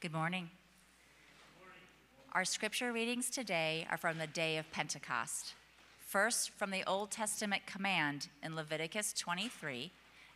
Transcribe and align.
Good 0.00 0.14
morning. 0.14 0.48
Our 2.32 2.46
scripture 2.46 2.90
readings 2.90 3.28
today 3.28 3.86
are 3.90 3.98
from 3.98 4.16
the 4.16 4.26
day 4.26 4.56
of 4.56 4.72
Pentecost. 4.72 5.52
First, 5.98 6.52
from 6.52 6.70
the 6.70 6.88
Old 6.88 7.10
Testament 7.10 7.66
command 7.66 8.28
in 8.42 8.56
Leviticus 8.56 9.12
23, 9.12 9.92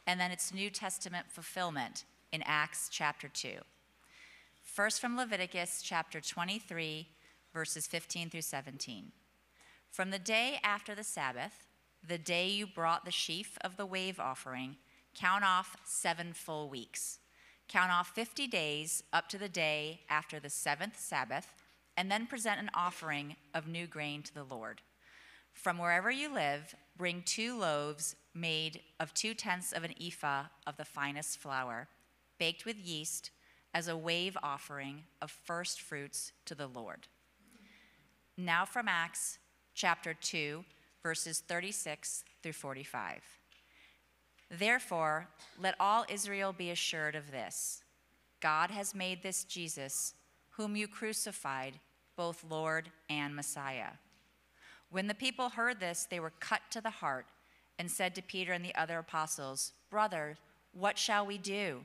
and 0.06 0.20
then 0.20 0.30
its 0.30 0.52
New 0.52 0.68
Testament 0.68 1.30
fulfillment 1.30 2.04
in 2.30 2.42
Acts 2.44 2.90
chapter 2.92 3.26
2. 3.26 3.54
First, 4.62 5.00
from 5.00 5.16
Leviticus 5.16 5.80
chapter 5.82 6.20
23, 6.20 7.08
verses 7.54 7.86
15 7.86 8.28
through 8.28 8.42
17. 8.42 9.12
From 9.90 10.10
the 10.10 10.18
day 10.18 10.58
after 10.62 10.94
the 10.94 11.02
Sabbath, 11.02 11.64
the 12.06 12.18
day 12.18 12.48
you 12.48 12.66
brought 12.66 13.06
the 13.06 13.10
sheaf 13.10 13.56
of 13.62 13.78
the 13.78 13.86
wave 13.86 14.20
offering, 14.20 14.76
count 15.14 15.42
off 15.42 15.74
seven 15.86 16.34
full 16.34 16.68
weeks. 16.68 17.20
Count 17.68 17.90
off 17.90 18.14
50 18.14 18.46
days 18.46 19.02
up 19.12 19.28
to 19.28 19.38
the 19.38 19.48
day 19.48 20.00
after 20.08 20.38
the 20.38 20.50
seventh 20.50 20.98
Sabbath, 20.98 21.48
and 21.96 22.10
then 22.10 22.26
present 22.26 22.60
an 22.60 22.70
offering 22.74 23.36
of 23.54 23.68
new 23.68 23.86
grain 23.86 24.22
to 24.22 24.34
the 24.34 24.44
Lord. 24.44 24.82
From 25.52 25.78
wherever 25.78 26.10
you 26.10 26.32
live, 26.32 26.74
bring 26.96 27.22
two 27.22 27.58
loaves 27.58 28.16
made 28.34 28.80
of 28.98 29.14
two 29.14 29.34
tenths 29.34 29.72
of 29.72 29.84
an 29.84 29.94
ephah 30.00 30.44
of 30.66 30.76
the 30.76 30.84
finest 30.84 31.38
flour, 31.38 31.88
baked 32.38 32.66
with 32.66 32.76
yeast, 32.76 33.30
as 33.72 33.88
a 33.88 33.96
wave 33.96 34.36
offering 34.42 35.02
of 35.20 35.30
first 35.30 35.80
fruits 35.80 36.32
to 36.44 36.54
the 36.54 36.66
Lord. 36.66 37.08
Now 38.36 38.64
from 38.64 38.88
Acts 38.88 39.38
chapter 39.74 40.14
2, 40.14 40.64
verses 41.02 41.40
36 41.46 42.24
through 42.42 42.52
45. 42.52 43.20
Therefore, 44.50 45.28
let 45.60 45.74
all 45.80 46.04
Israel 46.08 46.52
be 46.52 46.70
assured 46.70 47.14
of 47.14 47.30
this 47.30 47.82
God 48.40 48.70
has 48.70 48.94
made 48.94 49.22
this 49.22 49.44
Jesus, 49.44 50.14
whom 50.50 50.76
you 50.76 50.86
crucified, 50.86 51.80
both 52.16 52.44
Lord 52.48 52.90
and 53.08 53.34
Messiah. 53.34 53.92
When 54.90 55.08
the 55.08 55.14
people 55.14 55.48
heard 55.48 55.80
this, 55.80 56.06
they 56.08 56.20
were 56.20 56.32
cut 56.40 56.60
to 56.70 56.80
the 56.80 56.90
heart 56.90 57.26
and 57.78 57.90
said 57.90 58.14
to 58.14 58.22
Peter 58.22 58.52
and 58.52 58.64
the 58.64 58.74
other 58.74 58.98
apostles, 58.98 59.72
Brother, 59.90 60.36
what 60.72 60.98
shall 60.98 61.26
we 61.26 61.38
do? 61.38 61.80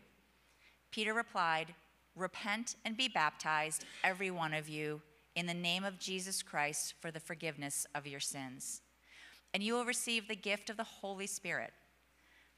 Peter 0.91 1.13
replied, 1.13 1.73
Repent 2.15 2.75
and 2.83 2.97
be 2.97 3.07
baptized, 3.07 3.85
every 4.03 4.29
one 4.29 4.53
of 4.53 4.67
you, 4.67 5.01
in 5.35 5.45
the 5.45 5.53
name 5.53 5.83
of 5.83 5.99
Jesus 5.99 6.43
Christ 6.43 6.95
for 6.99 7.11
the 7.11 7.19
forgiveness 7.19 7.87
of 7.95 8.05
your 8.05 8.19
sins. 8.19 8.81
And 9.53 9.63
you 9.63 9.73
will 9.73 9.85
receive 9.85 10.27
the 10.27 10.35
gift 10.35 10.69
of 10.69 10.77
the 10.77 10.83
Holy 10.83 11.27
Spirit. 11.27 11.71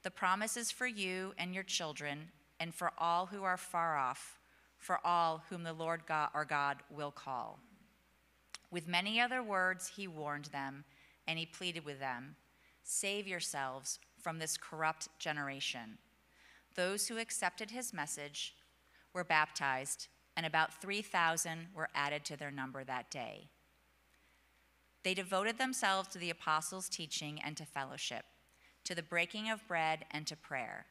The 0.04 0.12
promise 0.12 0.58
is 0.58 0.72
for 0.72 0.88
you 0.88 1.34
and 1.38 1.54
your 1.54 1.64
children, 1.64 2.30
and 2.60 2.74
for 2.74 2.92
all 2.98 3.28
who 3.28 3.44
are 3.44 3.58
far 3.58 3.98
off, 3.98 4.40
for 4.78 5.00
all 5.06 5.44
whom 5.50 5.64
the 5.64 5.74
Lord 5.74 6.06
God, 6.08 6.30
our 6.34 6.46
God 6.46 6.78
will 6.90 7.12
call. 7.12 7.60
With 8.72 8.88
many 8.88 9.20
other 9.20 9.44
words, 9.44 9.92
he 9.96 10.08
warned 10.08 10.46
them, 10.46 10.86
and 11.28 11.38
he 11.38 11.46
pleaded 11.46 11.86
with 11.86 12.00
them 12.00 12.36
Save 12.84 13.28
yourselves 13.28 14.00
from 14.20 14.40
this 14.40 14.58
corrupt 14.58 15.08
generation. 15.20 15.98
Those 16.76 17.08
who 17.08 17.18
accepted 17.18 17.70
his 17.70 17.94
message 17.94 18.56
were 19.14 19.24
baptized, 19.24 20.08
and 20.36 20.46
about 20.46 20.82
3,000 20.82 21.68
were 21.76 21.90
added 21.94 22.26
to 22.26 22.38
their 22.38 22.52
number 22.52 22.84
that 22.84 23.12
day. 23.12 23.50
They 25.04 25.14
devoted 25.14 25.58
themselves 25.58 26.10
to 26.10 26.18
the 26.18 26.30
apostles' 26.30 26.90
teaching 26.90 27.40
and 27.44 27.58
to 27.58 27.66
fellowship, 27.66 28.26
to 28.84 28.96
the 28.96 29.04
breaking 29.04 29.50
of 29.50 29.68
bread 29.68 30.06
and 30.12 30.26
to 30.28 30.36
prayer. 30.36 30.86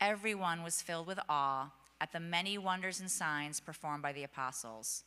Everyone 0.00 0.62
was 0.62 0.82
filled 0.82 1.06
with 1.06 1.18
awe 1.28 1.72
at 2.00 2.12
the 2.12 2.20
many 2.20 2.58
wonders 2.58 3.00
and 3.00 3.10
signs 3.10 3.60
performed 3.60 4.02
by 4.02 4.12
the 4.12 4.24
apostles. 4.24 5.04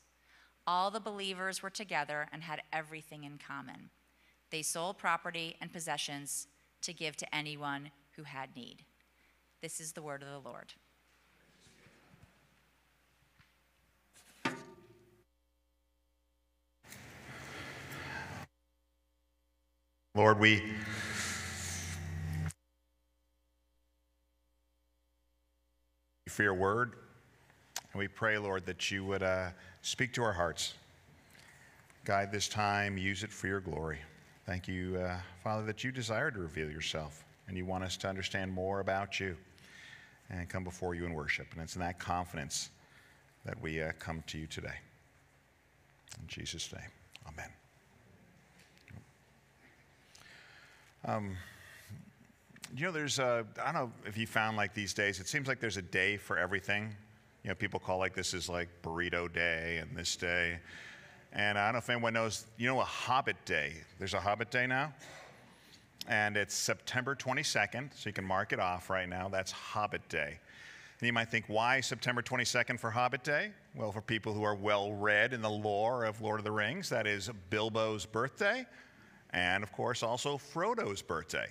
All 0.65 0.89
the 0.89 0.99
believers 0.99 1.61
were 1.61 1.69
together 1.69 2.27
and 2.31 2.43
had 2.43 2.61
everything 2.71 3.23
in 3.23 3.37
common. 3.37 3.89
They 4.49 4.61
sold 4.61 4.97
property 4.97 5.57
and 5.59 5.73
possessions 5.73 6.47
to 6.81 6.93
give 6.93 7.17
to 7.17 7.35
anyone 7.35 7.91
who 8.15 8.23
had 8.23 8.55
need. 8.55 8.85
This 9.61 9.79
is 9.79 9.91
the 9.91 10.01
word 10.01 10.23
of 10.23 10.29
the 10.29 10.49
Lord. 10.49 10.73
Lord, 20.15 20.39
we 20.39 20.63
for 26.27 26.41
your 26.41 26.55
word, 26.55 26.93
and 27.93 27.99
we 27.99 28.07
pray, 28.07 28.39
Lord, 28.39 28.65
that 28.65 28.89
you 28.89 29.05
would 29.05 29.21
uh, 29.21 29.49
speak 29.83 30.11
to 30.13 30.23
our 30.23 30.33
hearts. 30.33 30.73
Guide 32.03 32.31
this 32.31 32.47
time, 32.49 32.97
use 32.97 33.23
it 33.23 33.31
for 33.31 33.45
your 33.45 33.59
glory. 33.59 33.99
Thank 34.47 34.67
you, 34.67 34.97
uh, 34.97 35.17
Father, 35.43 35.63
that 35.67 35.83
you 35.83 35.91
desire 35.91 36.31
to 36.31 36.39
reveal 36.39 36.69
yourself 36.69 37.23
and 37.47 37.55
you 37.55 37.63
want 37.63 37.83
us 37.83 37.95
to 37.97 38.07
understand 38.07 38.51
more 38.51 38.79
about 38.79 39.19
you 39.19 39.37
and 40.31 40.49
come 40.49 40.63
before 40.63 40.95
you 40.95 41.05
in 41.05 41.13
worship. 41.13 41.45
And 41.53 41.61
it's 41.61 41.75
in 41.75 41.81
that 41.81 41.99
confidence 41.99 42.69
that 43.45 43.61
we 43.61 43.83
uh, 43.83 43.91
come 43.99 44.23
to 44.25 44.39
you 44.39 44.47
today. 44.47 44.79
In 46.19 46.27
Jesus' 46.27 46.73
name, 46.73 46.89
amen. 47.27 47.49
Um, 51.05 51.37
you 52.75 52.85
know, 52.85 52.91
there's 52.91 53.19
a, 53.19 53.45
I 53.61 53.71
don't 53.71 53.73
know 53.73 53.91
if 54.05 54.17
you 54.17 54.27
found 54.27 54.57
like 54.57 54.73
these 54.73 54.93
days, 54.93 55.19
it 55.19 55.27
seems 55.27 55.47
like 55.47 55.59
there's 55.59 55.77
a 55.77 55.81
day 55.81 56.17
for 56.17 56.37
everything. 56.37 56.95
You 57.43 57.49
know, 57.49 57.55
people 57.55 57.79
call 57.79 57.99
like 57.99 58.15
this 58.15 58.33
is 58.33 58.49
like 58.49 58.69
burrito 58.81 59.31
day 59.31 59.77
and 59.81 59.95
this 59.95 60.15
day. 60.15 60.59
And 61.31 61.57
I 61.57 61.65
don't 61.65 61.73
know 61.73 61.79
if 61.79 61.89
anyone 61.89 62.13
knows, 62.13 62.45
you 62.57 62.67
know, 62.67 62.79
a 62.79 62.85
Hobbit 62.85 63.35
Day. 63.45 63.73
There's 63.99 64.13
a 64.13 64.19
Hobbit 64.19 64.49
Day 64.51 64.67
now. 64.67 64.93
And 66.07 66.37
it's 66.37 66.53
September 66.53 67.15
22nd, 67.15 67.89
so 67.93 68.09
you 68.09 68.13
can 68.13 68.23
mark 68.23 68.53
it 68.53 68.59
off 68.59 68.89
right 68.89 69.09
now. 69.09 69.27
That's 69.27 69.51
Hobbit 69.51 70.07
Day. 70.07 70.39
And 70.99 71.07
you 71.07 71.11
might 71.11 71.29
think, 71.29 71.45
why 71.47 71.81
September 71.81 72.21
22nd 72.21 72.79
for 72.79 72.89
Hobbit 72.89 73.23
Day? 73.23 73.51
Well, 73.75 73.91
for 73.91 74.01
people 74.01 74.33
who 74.33 74.43
are 74.43 74.55
well 74.55 74.93
read 74.93 75.33
in 75.33 75.41
the 75.41 75.49
lore 75.49 76.05
of 76.05 76.21
Lord 76.21 76.39
of 76.39 76.45
the 76.45 76.51
Rings, 76.51 76.87
that 76.89 77.05
is 77.05 77.29
Bilbo's 77.49 78.05
birthday, 78.05 78.65
and 79.31 79.61
of 79.61 79.73
course 79.73 80.03
also 80.03 80.37
Frodo's 80.37 81.01
birthday. 81.01 81.47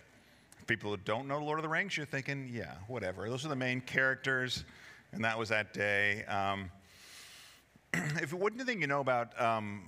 People 0.66 0.91
who 0.91 0.97
don't 0.97 1.28
know 1.28 1.38
Lord 1.38 1.58
of 1.58 1.62
the 1.62 1.69
Rings, 1.69 1.97
you're 1.97 2.06
thinking, 2.06 2.50
yeah, 2.52 2.75
whatever. 2.86 3.28
Those 3.28 3.44
are 3.44 3.48
the 3.48 3.56
main 3.56 3.80
characters, 3.80 4.64
and 5.12 5.22
that 5.25 5.38
was 5.38 5.50
that 5.50 5.75
day. 5.75 6.25
Um, 6.25 6.70
if 7.92 8.32
one 8.32 8.58
thing 8.58 8.80
you 8.80 8.86
know 8.86 9.00
about, 9.00 9.38
um, 9.41 9.82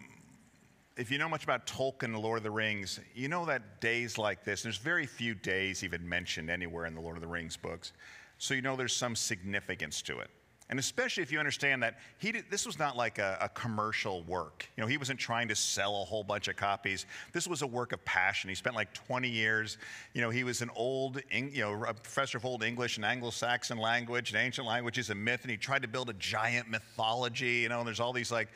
if 0.97 1.10
you 1.10 1.19
know 1.19 1.28
much 1.28 1.44
about 1.44 1.66
Tolkien 1.66 2.12
the 2.12 2.19
Lord 2.19 2.38
of 2.38 2.42
the 2.42 2.50
Rings, 2.50 3.00
you 3.14 3.28
know 3.28 3.47
that 3.47 3.81
days 3.81 4.19
like 4.19 4.44
this, 4.44 4.62
there's 4.62 4.76
very 4.76 5.06
few 5.06 5.34
days 5.34 5.82
even 5.82 6.06
mentioned 6.06 6.50
anywhere 6.50 6.84
in 6.84 6.94
the 6.94 7.00
Lord 7.00 7.16
of 7.16 7.22
the 7.22 7.28
Rings 7.28 7.56
books. 7.56 7.93
So 8.38 8.53
you 8.53 8.60
know 8.60 8.76
there's 8.76 8.94
some 8.94 9.16
significance 9.16 10.03
to 10.03 10.19
it. 10.19 10.31
And 10.69 10.81
especially 10.81 11.22
if 11.22 11.31
you 11.31 11.38
understand 11.38 11.82
that 11.84 11.99
he 12.19 12.32
did, 12.32 12.47
this 12.50 12.66
was 12.66 12.77
not 12.77 12.97
like 12.97 13.19
a, 13.19 13.38
a, 13.41 13.49
commercial 13.50 14.22
work. 14.25 14.69
You 14.77 14.82
know, 14.82 14.88
he 14.88 14.97
wasn't 14.97 15.21
trying 15.21 15.47
to 15.49 15.54
sell 15.54 16.03
a 16.03 16.04
whole 16.04 16.25
bunch 16.25 16.49
of 16.49 16.56
copies. 16.56 17.06
This 17.32 17.47
was 17.47 17.62
a 17.62 17.66
work 17.66 17.93
of 17.93 18.04
passion. 18.04 18.49
He 18.49 18.56
spent 18.56 18.75
like 18.75 18.93
20 18.93 19.28
years. 19.28 19.78
You 20.12 20.22
know, 20.22 20.31
he 20.31 20.43
was 20.43 20.62
an 20.62 20.71
old, 20.75 21.22
you 21.31 21.60
know, 21.60 21.84
a 21.84 21.94
professor 21.94 22.38
of 22.38 22.44
old 22.44 22.65
English 22.65 22.97
and 22.97 23.05
Anglo-Saxon 23.05 23.78
language 23.78 24.32
and 24.32 24.41
ancient 24.41 24.66
languages 24.66 25.10
and 25.10 25.25
myth, 25.25 25.43
and 25.43 25.53
he 25.53 25.56
tried 25.56 25.82
to 25.82 25.88
build 25.88 26.10
a 26.10 26.15
giant 26.15 26.69
mythology. 26.69 27.59
You 27.59 27.69
know, 27.69 27.78
and 27.78 27.87
there's 27.87 28.00
all 28.00 28.12
these 28.12 28.32
like 28.32 28.49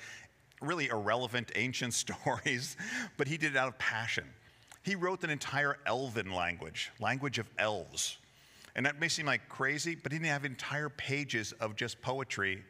really 0.61 0.89
irrelevant 0.89 1.53
ancient 1.55 1.95
stories, 1.95 2.77
but 3.19 3.29
he 3.29 3.37
did 3.37 3.53
it 3.53 3.57
out 3.57 3.69
of 3.69 3.79
passion. 3.79 4.25
He 4.83 4.97
wrote 4.97 5.23
an 5.23 5.31
entire 5.31 5.77
elven 5.87 6.33
language, 6.33 6.91
language 6.99 7.39
of 7.39 7.49
elves. 7.59 8.17
And 8.77 8.87
that 8.87 9.01
may 9.01 9.09
seem 9.09 9.27
like 9.27 9.49
crazy, 9.49 9.95
but 9.95 10.13
he 10.13 10.19
didn't 10.19 10.31
have 10.31 10.45
entire 10.45 10.89
pages 10.89 11.53
of 11.61 11.77
just 11.77 12.01
poetry 12.01 12.63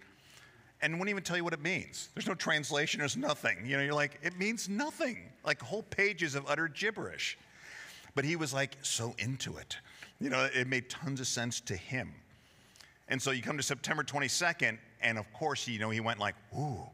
and 0.82 0.94
wouldn't 0.94 1.10
even 1.10 1.22
tell 1.22 1.36
you 1.36 1.44
what 1.44 1.52
it 1.52 1.62
means. 1.62 2.08
There's 2.14 2.26
no 2.26 2.34
translation, 2.34 3.00
there's 3.00 3.16
nothing. 3.16 3.66
You 3.66 3.76
know, 3.76 3.82
you're 3.82 3.94
like, 3.94 4.18
it 4.22 4.38
means 4.38 4.68
nothing. 4.68 5.30
Like 5.44 5.60
whole 5.60 5.82
pages 5.82 6.34
of 6.34 6.48
utter 6.48 6.68
gibberish. 6.68 7.38
But 8.14 8.24
he 8.24 8.36
was 8.36 8.52
like 8.52 8.76
so 8.82 9.14
into 9.18 9.56
it. 9.58 9.76
You 10.20 10.30
know, 10.30 10.48
it 10.54 10.66
made 10.66 10.88
tons 10.88 11.20
of 11.20 11.26
sense 11.26 11.60
to 11.62 11.76
him. 11.76 12.12
And 13.08 13.20
so 13.20 13.30
you 13.30 13.42
come 13.42 13.56
to 13.56 13.62
September 13.62 14.02
22nd, 14.02 14.78
and 15.02 15.18
of 15.18 15.30
course, 15.32 15.66
you 15.66 15.78
know, 15.78 15.90
he 15.90 16.00
went 16.00 16.18
like, 16.18 16.34
ooh, 16.56 16.86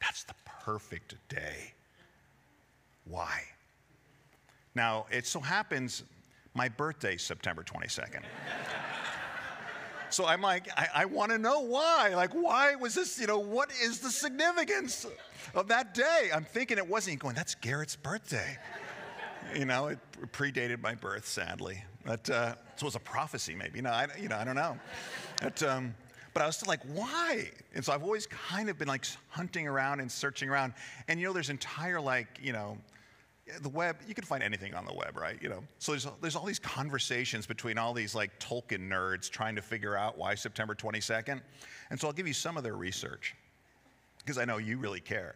that's 0.00 0.24
the 0.24 0.34
perfect 0.64 1.16
day. 1.28 1.72
Why? 3.04 3.42
Now, 4.74 5.06
it 5.10 5.26
so 5.26 5.40
happens 5.40 6.04
my 6.54 6.68
birthday, 6.68 7.16
September 7.16 7.64
22nd. 7.64 8.22
so 10.08 10.24
I'm 10.24 10.40
like, 10.40 10.68
I, 10.76 10.88
I 10.94 11.04
want 11.04 11.32
to 11.32 11.38
know 11.38 11.60
why. 11.60 12.12
Like, 12.14 12.32
why 12.32 12.76
was 12.76 12.94
this, 12.94 13.18
you 13.18 13.26
know, 13.26 13.40
what 13.40 13.70
is 13.82 13.98
the 13.98 14.10
significance 14.10 15.04
of 15.54 15.68
that 15.68 15.94
day? 15.94 16.30
I'm 16.32 16.44
thinking 16.44 16.78
it 16.78 16.86
wasn't 16.88 17.18
going, 17.18 17.34
that's 17.34 17.56
Garrett's 17.56 17.96
birthday. 17.96 18.56
you 19.54 19.64
know, 19.64 19.88
it 19.88 19.98
predated 20.32 20.80
my 20.80 20.94
birth, 20.94 21.26
sadly. 21.26 21.82
But 22.04 22.30
uh, 22.30 22.54
so 22.76 22.84
it 22.84 22.84
was 22.84 22.94
a 22.94 23.00
prophecy, 23.00 23.56
maybe. 23.56 23.80
No, 23.80 23.90
I, 23.90 24.06
you 24.20 24.28
know, 24.28 24.36
I 24.36 24.44
don't 24.44 24.56
know. 24.56 24.78
But, 25.42 25.60
um, 25.64 25.94
But 26.34 26.42
I 26.42 26.46
was 26.46 26.56
still 26.56 26.68
like, 26.68 26.82
why? 26.92 27.50
And 27.74 27.84
so 27.84 27.92
I've 27.92 28.04
always 28.04 28.26
kind 28.26 28.68
of 28.68 28.78
been 28.78 28.88
like 28.88 29.04
hunting 29.28 29.66
around 29.66 29.98
and 30.00 30.10
searching 30.10 30.48
around. 30.48 30.74
And 31.08 31.18
you 31.18 31.26
know, 31.26 31.32
there's 31.32 31.50
entire 31.50 32.00
like, 32.00 32.38
you 32.40 32.52
know, 32.52 32.78
the 33.60 33.68
web, 33.68 33.96
you 34.06 34.14
can 34.14 34.24
find 34.24 34.42
anything 34.42 34.74
on 34.74 34.86
the 34.86 34.94
web, 34.94 35.16
right? 35.16 35.38
You 35.42 35.50
know, 35.50 35.64
so 35.78 35.92
there's, 35.92 36.06
there's 36.20 36.36
all 36.36 36.46
these 36.46 36.58
conversations 36.58 37.46
between 37.46 37.76
all 37.76 37.92
these 37.92 38.14
like 38.14 38.38
Tolkien 38.40 38.88
nerds 38.88 39.30
trying 39.30 39.54
to 39.56 39.62
figure 39.62 39.96
out 39.96 40.16
why 40.16 40.34
September 40.34 40.74
22nd. 40.74 41.40
And 41.90 42.00
so 42.00 42.06
I'll 42.06 42.12
give 42.12 42.26
you 42.26 42.32
some 42.34 42.56
of 42.56 42.62
their 42.62 42.76
research 42.76 43.34
because 44.18 44.38
I 44.38 44.44
know 44.44 44.56
you 44.56 44.78
really 44.78 45.00
care. 45.00 45.34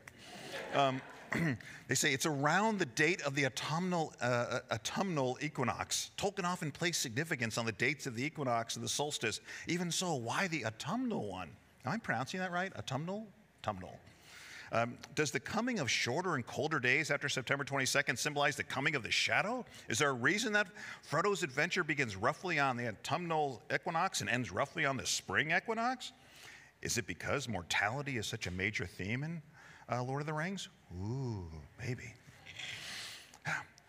Um, 0.74 1.02
they 1.88 1.94
say 1.94 2.14
it's 2.14 2.24
around 2.24 2.78
the 2.78 2.86
date 2.86 3.20
of 3.22 3.34
the 3.34 3.44
autumnal, 3.44 4.14
uh, 4.22 4.60
autumnal 4.72 5.38
equinox. 5.42 6.10
Tolkien 6.16 6.44
often 6.44 6.70
placed 6.70 7.02
significance 7.02 7.58
on 7.58 7.66
the 7.66 7.72
dates 7.72 8.06
of 8.06 8.16
the 8.16 8.24
equinox 8.24 8.76
and 8.76 8.84
the 8.84 8.88
solstice. 8.88 9.40
Even 9.66 9.90
so, 9.90 10.14
why 10.14 10.48
the 10.48 10.64
autumnal 10.64 11.28
one? 11.28 11.50
Am 11.84 11.92
I 11.92 11.98
pronouncing 11.98 12.40
that 12.40 12.52
right? 12.52 12.72
Autumnal? 12.76 13.26
Autumnal. 13.62 13.98
Um, 14.72 14.98
does 15.14 15.30
the 15.30 15.40
coming 15.40 15.78
of 15.78 15.90
shorter 15.90 16.34
and 16.34 16.46
colder 16.46 16.78
days 16.78 17.10
after 17.10 17.28
September 17.28 17.64
22nd 17.64 18.18
symbolize 18.18 18.56
the 18.56 18.64
coming 18.64 18.94
of 18.94 19.02
the 19.02 19.10
shadow? 19.10 19.64
Is 19.88 19.98
there 19.98 20.10
a 20.10 20.14
reason 20.14 20.52
that 20.52 20.66
Frodo's 21.02 21.42
adventure 21.42 21.84
begins 21.84 22.16
roughly 22.16 22.58
on 22.58 22.76
the 22.76 22.88
autumnal 22.88 23.62
equinox 23.72 24.20
and 24.20 24.28
ends 24.28 24.50
roughly 24.50 24.84
on 24.84 24.96
the 24.96 25.06
spring 25.06 25.52
equinox? 25.52 26.12
Is 26.82 26.98
it 26.98 27.06
because 27.06 27.48
mortality 27.48 28.18
is 28.18 28.26
such 28.26 28.46
a 28.46 28.50
major 28.50 28.86
theme 28.86 29.24
in 29.24 29.42
uh, 29.90 30.02
Lord 30.02 30.20
of 30.20 30.26
the 30.26 30.34
Rings? 30.34 30.68
Ooh, 31.02 31.50
maybe. 31.78 32.14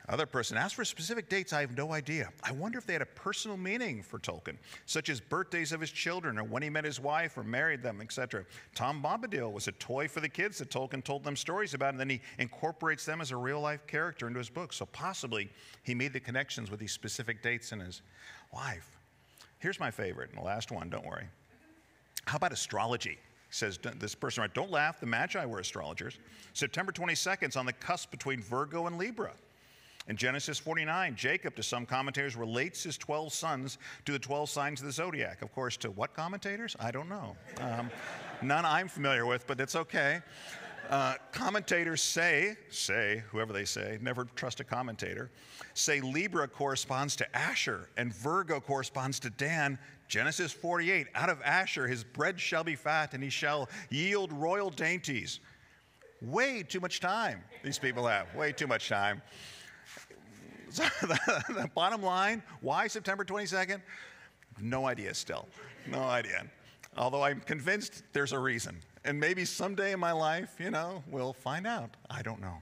Other 0.10 0.26
person 0.26 0.58
asked 0.58 0.74
for 0.74 0.84
specific 0.84 1.30
dates. 1.30 1.54
I 1.54 1.62
have 1.62 1.78
no 1.78 1.94
idea. 1.94 2.30
I 2.42 2.52
wonder 2.52 2.80
if 2.80 2.88
they 2.88 2.94
had 2.94 3.04
a 3.04 3.06
personal 3.06 3.58
meaning 3.58 4.02
for 4.02 4.18
Tolkien, 4.18 4.58
such 4.88 5.08
as 5.08 5.22
birthdays 5.22 5.72
of 5.72 5.80
his 5.80 5.92
children 5.92 6.40
or 6.40 6.44
when 6.44 6.64
he 6.64 6.70
met 6.70 6.84
his 6.84 7.00
wife 7.00 7.38
or 7.38 7.44
married 7.44 7.84
them, 7.84 8.02
etc. 8.02 8.44
Tom 8.74 9.04
Bombadil 9.04 9.54
was 9.54 9.68
a 9.68 9.72
toy 9.74 10.08
for 10.08 10.20
the 10.20 10.28
kids 10.28 10.58
that 10.58 10.72
Tolkien 10.72 11.04
told 11.04 11.24
them 11.24 11.36
stories 11.36 11.76
about, 11.76 11.92
and 11.92 12.00
then 12.00 12.10
he 12.10 12.22
incorporates 12.40 13.06
them 13.06 13.22
as 13.22 13.30
a 13.30 13.38
real 13.38 13.62
life 13.62 13.86
character 13.86 14.26
into 14.26 14.40
his 14.40 14.50
book. 14.50 14.74
So 14.74 14.88
possibly 14.88 15.52
he 15.84 15.94
made 15.94 16.14
the 16.14 16.20
connections 16.20 16.72
with 16.72 16.80
these 16.80 16.92
specific 16.92 17.44
dates 17.44 17.72
in 17.72 17.80
his 17.80 18.02
life. 18.52 18.98
Here's 19.60 19.80
my 19.80 19.92
favorite, 19.92 20.32
and 20.32 20.40
the 20.40 20.46
last 20.46 20.72
one, 20.72 20.90
don't 20.90 21.06
worry. 21.06 21.28
How 22.26 22.38
about 22.38 22.52
astrology? 22.52 23.20
says 23.52 23.80
this 23.98 24.14
person, 24.14 24.42
right? 24.42 24.54
Don't 24.54 24.70
laugh, 24.70 25.00
the 25.00 25.08
Magi 25.08 25.44
were 25.46 25.60
astrologers. 25.60 26.20
September 26.54 26.92
22nd 26.92 27.50
is 27.50 27.56
on 27.56 27.66
the 27.66 27.74
cusp 27.74 28.12
between 28.12 28.42
Virgo 28.42 28.86
and 28.86 28.98
Libra. 28.98 29.34
In 30.10 30.18
Genesis 30.18 30.58
49, 30.58 31.16
Jacob, 31.16 31.56
to 31.56 31.62
some 31.62 31.86
commentators, 31.86 32.36
relates 32.36 32.82
his 32.82 32.98
12 32.98 33.32
sons 33.32 33.78
to 34.06 34.12
the 34.12 34.18
12 34.18 34.50
signs 34.50 34.82
of 34.82 34.88
the 34.88 34.92
zodiac. 34.92 35.44
Of 35.44 35.54
course, 35.54 35.78
to 35.78 35.92
what 35.92 36.16
commentators? 36.16 36.76
I 36.80 36.90
don't 36.90 37.08
know. 37.08 37.38
Um, 37.62 37.92
none 38.42 38.66
I'm 38.66 38.88
familiar 38.88 39.28
with, 39.28 39.46
but 39.46 39.62
it's 39.62 39.76
okay. 39.76 40.22
Uh, 40.90 41.14
commentators 41.32 42.02
say, 42.02 42.58
say, 42.72 43.22
whoever 43.30 43.54
they 43.54 43.66
say, 43.66 44.00
never 44.02 44.26
trust 44.36 44.60
a 44.60 44.64
commentator, 44.64 45.30
say 45.76 46.02
Libra 46.02 46.48
corresponds 46.48 47.16
to 47.18 47.38
Asher 47.38 47.90
and 47.96 48.12
Virgo 48.12 48.60
corresponds 48.60 49.20
to 49.20 49.30
Dan. 49.30 49.78
Genesis 50.08 50.52
48, 50.52 51.06
out 51.14 51.30
of 51.30 51.40
Asher 51.44 51.88
his 51.88 52.04
bread 52.04 52.40
shall 52.40 52.64
be 52.64 52.76
fat 52.76 53.14
and 53.14 53.22
he 53.24 53.30
shall 53.30 53.70
yield 53.92 54.34
royal 54.34 54.72
dainties. 54.72 55.40
Way 56.24 56.64
too 56.64 56.80
much 56.80 57.00
time 57.00 57.44
these 57.64 57.78
people 57.78 58.08
have, 58.08 58.34
way 58.34 58.52
too 58.52 58.66
much 58.66 58.90
time. 58.90 59.22
So 60.74 60.84
the, 61.02 61.44
the 61.50 61.70
bottom 61.74 62.04
line, 62.04 62.44
why 62.62 62.88
September 62.88 63.26
22nd? 63.26 63.82
No 64.62 64.86
idea 64.86 65.14
still. 65.14 65.48
No 65.88 66.04
idea. 66.04 66.46
Although 66.98 67.24
I'm 67.24 67.40
convinced 67.42 68.04
there's 68.14 68.34
a 68.34 68.40
reason. 68.40 68.78
And 69.06 69.20
maybe 69.20 69.46
someday 69.46 69.94
in 69.94 70.00
my 70.00 70.12
life, 70.12 70.56
you 70.60 70.70
know, 70.70 71.04
we'll 71.10 71.34
find 71.34 71.66
out. 71.66 71.90
I 72.10 72.22
don't 72.22 72.42
know. 72.42 72.58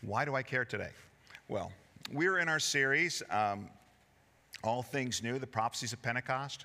Why 0.00 0.24
do 0.24 0.34
I 0.34 0.42
care 0.42 0.64
today? 0.64 0.90
Well, 1.48 1.70
we're 2.12 2.38
in 2.38 2.48
our 2.48 2.58
series, 2.58 3.22
um, 3.30 3.68
All 4.62 4.82
Things 4.82 5.22
New, 5.22 5.38
the 5.38 5.46
Prophecies 5.46 5.92
of 5.92 6.02
Pentecost. 6.02 6.64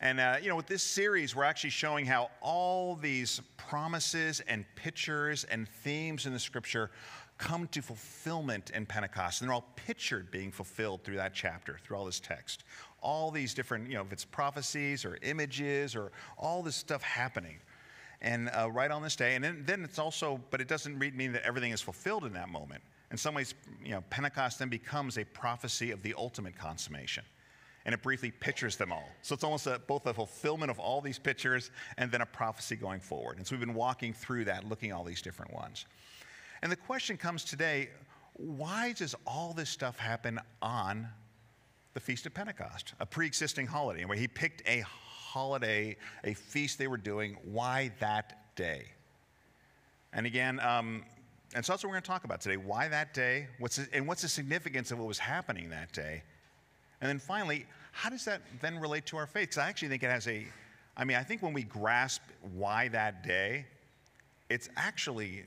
And, 0.00 0.18
uh, 0.18 0.36
you 0.42 0.48
know, 0.48 0.56
with 0.56 0.66
this 0.66 0.82
series, 0.82 1.36
we're 1.36 1.44
actually 1.44 1.70
showing 1.70 2.04
how 2.04 2.30
all 2.40 2.96
these 2.96 3.40
promises 3.56 4.40
and 4.48 4.64
pictures 4.76 5.44
and 5.44 5.68
themes 5.68 6.26
in 6.26 6.32
the 6.32 6.38
scripture 6.38 6.90
come 7.38 7.66
to 7.68 7.82
fulfillment 7.82 8.70
in 8.70 8.86
Pentecost. 8.86 9.40
And 9.40 9.48
they're 9.48 9.54
all 9.54 9.68
pictured 9.76 10.30
being 10.30 10.52
fulfilled 10.52 11.02
through 11.02 11.16
that 11.16 11.34
chapter, 11.34 11.78
through 11.82 11.96
all 11.96 12.04
this 12.04 12.20
text. 12.20 12.64
All 13.02 13.30
these 13.30 13.54
different, 13.54 13.88
you 13.88 13.94
know, 13.94 14.02
if 14.02 14.12
it's 14.12 14.24
prophecies 14.24 15.04
or 15.04 15.18
images 15.22 15.94
or 15.94 16.12
all 16.38 16.62
this 16.62 16.76
stuff 16.76 17.02
happening. 17.02 17.56
And 18.22 18.48
uh, 18.50 18.70
right 18.70 18.90
on 18.90 19.02
this 19.02 19.16
day. 19.16 19.34
And 19.34 19.44
then, 19.44 19.62
then 19.66 19.84
it's 19.84 19.98
also, 19.98 20.40
but 20.50 20.60
it 20.60 20.68
doesn't 20.68 20.98
mean 20.98 21.32
that 21.32 21.42
everything 21.44 21.72
is 21.72 21.82
fulfilled 21.82 22.24
in 22.24 22.32
that 22.34 22.48
moment. 22.48 22.82
In 23.10 23.18
some 23.18 23.34
ways, 23.34 23.54
you 23.84 23.90
know, 23.90 24.02
Pentecost 24.10 24.58
then 24.58 24.68
becomes 24.68 25.18
a 25.18 25.24
prophecy 25.24 25.90
of 25.90 26.02
the 26.02 26.14
ultimate 26.16 26.56
consummation. 26.56 27.24
And 27.84 27.94
it 27.94 28.02
briefly 28.02 28.30
pictures 28.30 28.76
them 28.76 28.92
all. 28.92 29.08
So 29.20 29.34
it's 29.34 29.44
almost 29.44 29.66
a, 29.66 29.78
both 29.86 30.06
a 30.06 30.14
fulfillment 30.14 30.70
of 30.70 30.78
all 30.78 31.02
these 31.02 31.18
pictures 31.18 31.70
and 31.98 32.10
then 32.10 32.22
a 32.22 32.26
prophecy 32.26 32.76
going 32.76 33.00
forward. 33.00 33.36
And 33.36 33.46
so 33.46 33.54
we've 33.54 33.60
been 33.60 33.74
walking 33.74 34.14
through 34.14 34.46
that, 34.46 34.66
looking 34.66 34.90
at 34.90 34.96
all 34.96 35.04
these 35.04 35.20
different 35.20 35.52
ones. 35.52 35.84
And 36.62 36.70
the 36.70 36.76
question 36.76 37.16
comes 37.16 37.44
today 37.44 37.90
why 38.36 38.92
does 38.92 39.14
all 39.26 39.52
this 39.52 39.70
stuff 39.70 39.96
happen 39.96 40.40
on 40.60 41.06
the 41.92 42.00
Feast 42.00 42.26
of 42.26 42.34
Pentecost, 42.34 42.94
a 42.98 43.06
pre 43.06 43.26
existing 43.26 43.66
holiday, 43.66 44.00
And 44.00 44.08
where 44.08 44.18
he 44.18 44.26
picked 44.26 44.68
a 44.68 44.80
holiday, 44.80 45.96
a 46.24 46.34
feast 46.34 46.78
they 46.78 46.88
were 46.88 46.96
doing? 46.96 47.36
Why 47.44 47.92
that 48.00 48.56
day? 48.56 48.86
And 50.12 50.26
again, 50.26 50.60
um, 50.60 51.04
and 51.54 51.64
so 51.64 51.72
that's 51.72 51.84
what 51.84 51.90
we're 51.90 51.94
going 51.94 52.02
to 52.02 52.08
talk 52.08 52.24
about 52.24 52.40
today. 52.40 52.56
Why 52.56 52.88
that 52.88 53.14
day? 53.14 53.46
What's 53.58 53.76
the, 53.76 53.86
and 53.92 54.08
what's 54.08 54.22
the 54.22 54.28
significance 54.28 54.90
of 54.90 54.98
what 54.98 55.06
was 55.06 55.18
happening 55.18 55.70
that 55.70 55.92
day? 55.92 56.22
And 57.00 57.08
then 57.08 57.20
finally, 57.20 57.66
how 57.92 58.10
does 58.10 58.24
that 58.24 58.42
then 58.60 58.78
relate 58.78 59.06
to 59.06 59.16
our 59.16 59.26
faith? 59.26 59.50
Because 59.50 59.58
I 59.58 59.68
actually 59.68 59.88
think 59.88 60.02
it 60.02 60.10
has 60.10 60.26
a, 60.26 60.46
I 60.96 61.04
mean, 61.04 61.16
I 61.16 61.22
think 61.22 61.42
when 61.42 61.52
we 61.52 61.62
grasp 61.62 62.22
why 62.54 62.88
that 62.88 63.22
day, 63.22 63.66
it's 64.50 64.68
actually 64.76 65.44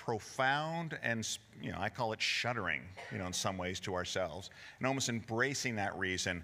profound 0.00 0.98
and, 1.02 1.28
you 1.62 1.70
know, 1.70 1.78
I 1.78 1.90
call 1.90 2.14
it 2.14 2.22
shuddering, 2.22 2.80
you 3.12 3.18
know, 3.18 3.26
in 3.26 3.34
some 3.34 3.58
ways 3.58 3.78
to 3.80 3.94
ourselves. 3.94 4.48
And 4.78 4.86
almost 4.86 5.10
embracing 5.10 5.76
that 5.76 5.96
reason, 5.98 6.42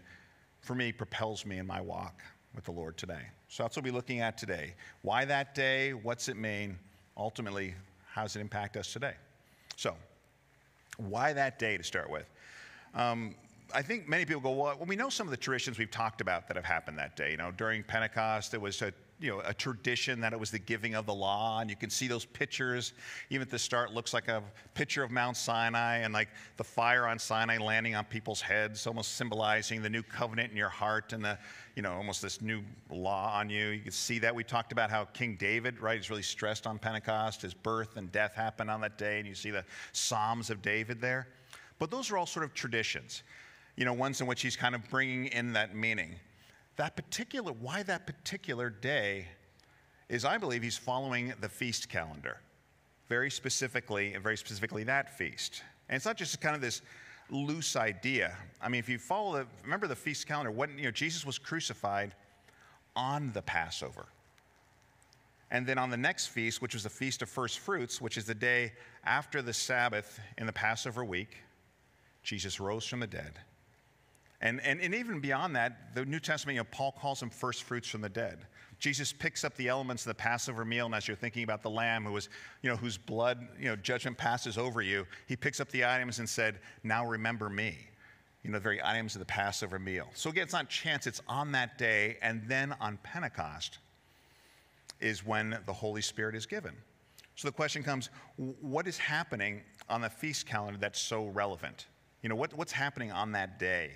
for 0.61 0.75
me, 0.75 0.93
propels 0.93 1.47
me 1.47 1.57
in 1.57 1.67
my 1.67 1.81
walk 1.81 2.21
with 2.55 2.65
the 2.65 2.73
Lord 2.73 2.99
today. 2.99 3.23
So 3.49 3.63
that's 3.63 3.75
what 3.75 3.83
we'll 3.83 3.93
be 3.93 3.97
looking 3.97 4.21
at 4.21 4.37
today. 4.37 4.75
Why 5.01 5.25
that 5.25 5.55
day? 5.55 5.95
What's 5.95 6.29
it 6.29 6.37
mean? 6.37 6.79
Ultimately, 7.17 7.75
how 8.07 8.23
does 8.23 8.37
it 8.37 8.41
impact 8.41 8.77
us 8.77 8.93
today? 8.93 9.15
So, 9.77 9.97
why 10.99 11.33
that 11.33 11.59
day 11.59 11.79
to 11.79 11.83
start 11.83 12.11
with? 12.11 12.29
Um, 12.95 13.35
I 13.75 13.81
think 13.81 14.07
many 14.07 14.27
people 14.27 14.43
go, 14.43 14.51
well, 14.51 14.79
we 14.87 14.97
know 14.97 15.09
some 15.09 15.27
of 15.27 15.31
the 15.31 15.37
traditions 15.37 15.79
we've 15.79 15.91
talked 15.91 16.21
about 16.21 16.47
that 16.49 16.57
have 16.57 16.65
happened 16.67 16.99
that 16.99 17.17
day. 17.17 17.31
You 17.31 17.39
know, 17.39 17.53
during 17.53 17.83
Pentecost, 17.83 18.51
there 18.51 18.61
was 18.61 18.83
a 18.83 18.93
you 19.19 19.31
know, 19.31 19.41
a 19.47 19.55
tradition 19.55 20.21
that 20.21 20.33
it 20.35 20.39
was 20.39 20.51
the 20.51 20.59
giving 20.59 20.95
of 20.95 21.07
the 21.07 21.15
law. 21.15 21.61
And 21.61 21.71
you 21.71 21.77
can 21.77 21.89
see 21.89 22.07
those 22.07 22.27
pictures, 22.27 22.93
even 23.31 23.43
at 23.43 23.51
the 23.51 23.59
start, 23.59 23.93
looks 23.93 24.13
like 24.13 24.29
a 24.29 24.43
picture 24.75 25.03
of 25.03 25.11
Mount 25.11 25.37
Sinai 25.37 25.99
and 25.99 26.13
like 26.13 26.29
the 26.59 26.65
fire 26.65 27.07
on 27.07 27.19
Sinai 27.19 27.57
landing 27.57 27.95
on 27.95 28.05
people's 28.05 28.43
heads, 28.43 28.87
almost 28.87 29.17
symbolizing 29.17 29.81
the 29.81 29.89
new 29.89 30.03
covenant 30.03 30.51
in 30.51 30.57
your 30.57 30.69
heart 30.69 31.15
and 31.15 31.25
the, 31.25 31.39
you 31.77 31.83
know, 31.83 31.93
almost 31.93 32.21
this 32.21 32.43
new 32.43 32.61
law 32.91 33.39
on 33.39 33.49
you. 33.49 33.69
You 33.69 33.81
can 33.81 33.93
see 33.93 34.19
that. 34.19 34.35
We 34.35 34.45
talked 34.45 34.73
about 34.73 34.91
how 34.91 35.07
King 35.07 35.37
David, 35.37 35.81
right, 35.81 35.99
is 35.99 36.11
really 36.11 36.23
stressed 36.23 36.67
on 36.67 36.79
Pentecost. 36.79 37.41
His 37.41 37.55
birth 37.55 37.97
and 37.97 38.13
death 38.13 38.35
happened 38.35 38.71
on 38.71 38.83
that 38.83 38.99
day, 38.99 39.19
and 39.19 39.27
you 39.27 39.35
see 39.35 39.51
the 39.51 39.65
Psalms 39.93 40.51
of 40.51 40.61
David 40.61 41.01
there. 41.01 41.29
But 41.79 41.91
those 41.91 42.11
are 42.11 42.19
all 42.19 42.27
sort 42.27 42.45
of 42.45 42.53
traditions, 42.53 43.23
you 43.77 43.87
know, 43.87 43.93
ones 43.95 44.21
in 44.21 44.27
which 44.27 44.43
he's 44.43 44.57
kind 44.57 44.75
of 44.75 44.87
bringing 44.91 45.27
in 45.27 45.55
that 45.55 45.75
meaning 45.75 46.17
that 46.77 46.97
particular, 46.97 47.53
why 47.53 47.83
that 47.85 48.07
particular 48.07 48.71
day 48.71 49.29
is 50.09 50.25
I 50.25 50.39
believe 50.39 50.63
he's 50.63 50.77
following 50.77 51.33
the 51.41 51.49
feast 51.49 51.89
calendar, 51.89 52.41
very 53.09 53.31
specifically, 53.31 54.15
and 54.15 54.23
very 54.23 54.37
specifically 54.37 54.85
that 54.85 55.17
feast. 55.17 55.63
And 55.89 55.97
it's 55.97 56.07
not 56.07 56.17
just 56.17 56.41
kind 56.41 56.55
of 56.55 56.61
this 56.61 56.83
loose 57.31 57.77
idea. 57.77 58.37
I 58.61 58.69
mean, 58.69 58.79
if 58.79 58.89
you 58.89 58.99
follow 58.99 59.39
the, 59.39 59.47
remember 59.65 59.87
the 59.87 59.97
feast 59.97 60.27
calendar, 60.27 60.51
when, 60.51 60.77
you 60.79 60.85
know, 60.85 60.91
Jesus 60.91 61.27
was 61.27 61.39
crucified 61.39 62.15
on 62.95 63.33
the 63.33 63.43
Passover. 63.43 64.07
And 65.51 65.67
then 65.67 65.79
on 65.79 65.91
the 65.91 65.97
next 65.97 66.29
feast, 66.29 66.61
which 66.61 66.75
was 66.75 66.83
the 66.83 66.91
Feast 66.91 67.23
of 67.23 67.29
First 67.29 67.61
Fruits, 67.61 68.01
which 68.01 68.17
is 68.17 68.25
the 68.25 68.35
day 68.35 68.73
after 69.05 69.43
the 69.43 69.53
Sabbath 69.53 70.19
in 70.39 70.47
the 70.47 70.53
Passover 70.53 71.05
week, 71.05 71.39
Jesus 72.23 72.59
rose 72.59 72.85
from 72.85 73.01
the 73.01 73.07
dead. 73.07 73.39
And, 74.41 74.61
and, 74.63 74.81
and 74.81 74.95
even 74.95 75.21
beyond 75.21 75.57
that, 75.57 75.95
the 75.95 76.05
New 76.05 76.21
Testament, 76.21 76.57
you 76.57 76.61
know, 76.61 76.69
Paul 76.71 76.93
calls 76.93 77.21
them 77.21 77.31
first 77.31 77.63
fruits 77.63 77.89
from 77.89 78.03
the 78.03 78.09
dead. 78.09 78.39
Jesus 78.79 79.13
picks 79.13 79.45
up 79.45 79.55
the 79.57 79.69
elements 79.69 80.05
of 80.05 80.09
the 80.09 80.23
Passover 80.23 80.65
meal, 80.65 80.85
and 80.85 80.95
as 80.95 81.09
you're 81.09 81.17
thinking 81.17 81.45
about 81.45 81.63
the 81.63 81.71
lamb 81.71 82.05
who 82.05 82.13
was, 82.13 82.29
you 82.61 82.69
know, 82.69 82.77
whose 82.77 82.99
blood, 82.99 83.47
you 83.59 83.67
know, 83.67 83.77
judgment 83.77 84.19
passes 84.19 84.59
over 84.59 84.83
you, 84.83 85.07
he 85.27 85.37
picks 85.37 85.61
up 85.61 85.71
the 85.71 85.87
items 85.87 86.19
and 86.19 86.29
said, 86.29 86.59
Now 86.83 87.07
remember 87.07 87.49
me. 87.49 87.79
you 88.43 88.51
know, 88.51 88.59
the 88.59 88.63
very 88.63 88.81
items 88.85 89.15
of 89.15 89.21
the 89.21 89.27
Passover 89.27 89.79
meal. 89.79 90.09
So 90.15 90.29
again, 90.29 90.45
it's 90.45 90.53
not 90.53 90.69
chance, 90.69 91.07
it's 91.07 91.23
on 91.27 91.53
that 91.53 91.79
day, 91.79 92.19
and 92.21 92.43
then 92.47 92.75
on 92.81 92.99
Pentecost 93.03 93.79
is 95.01 95.25
when 95.25 95.59
the 95.65 95.73
Holy 95.73 96.03
Spirit 96.03 96.35
is 96.35 96.45
given. 96.45 96.75
So 97.35 97.49
the 97.49 97.53
question 97.53 97.83
comes 97.83 98.11
what 98.37 98.87
is 98.87 98.99
happening 98.99 99.63
on 99.89 100.03
the 100.03 100.11
feast 100.11 100.47
calendar 100.47 100.79
that's 100.79 101.01
so 101.01 101.27
relevant? 101.27 101.87
You 102.23 102.29
know, 102.29 102.37
what, 102.37 102.53
what's 102.55 102.73
happening 102.73 103.11
on 103.11 103.33
that 103.33 103.59
day 103.59 103.93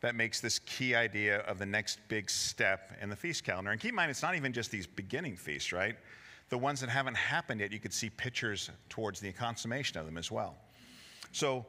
that 0.00 0.14
makes 0.14 0.40
this 0.40 0.58
key 0.60 0.94
idea 0.94 1.38
of 1.40 1.58
the 1.58 1.66
next 1.66 1.98
big 2.08 2.30
step 2.30 2.96
in 3.00 3.08
the 3.08 3.16
feast 3.16 3.44
calendar? 3.44 3.70
And 3.70 3.80
keep 3.80 3.90
in 3.90 3.96
mind, 3.96 4.10
it's 4.10 4.22
not 4.22 4.34
even 4.34 4.52
just 4.52 4.70
these 4.70 4.86
beginning 4.86 5.36
feasts, 5.36 5.72
right? 5.72 5.96
The 6.48 6.58
ones 6.58 6.80
that 6.80 6.88
haven't 6.88 7.16
happened 7.16 7.60
yet, 7.60 7.72
you 7.72 7.80
could 7.80 7.92
see 7.92 8.10
pictures 8.10 8.70
towards 8.88 9.20
the 9.20 9.32
consummation 9.32 9.98
of 9.98 10.06
them 10.06 10.16
as 10.16 10.30
well. 10.30 10.56
So 11.32 11.66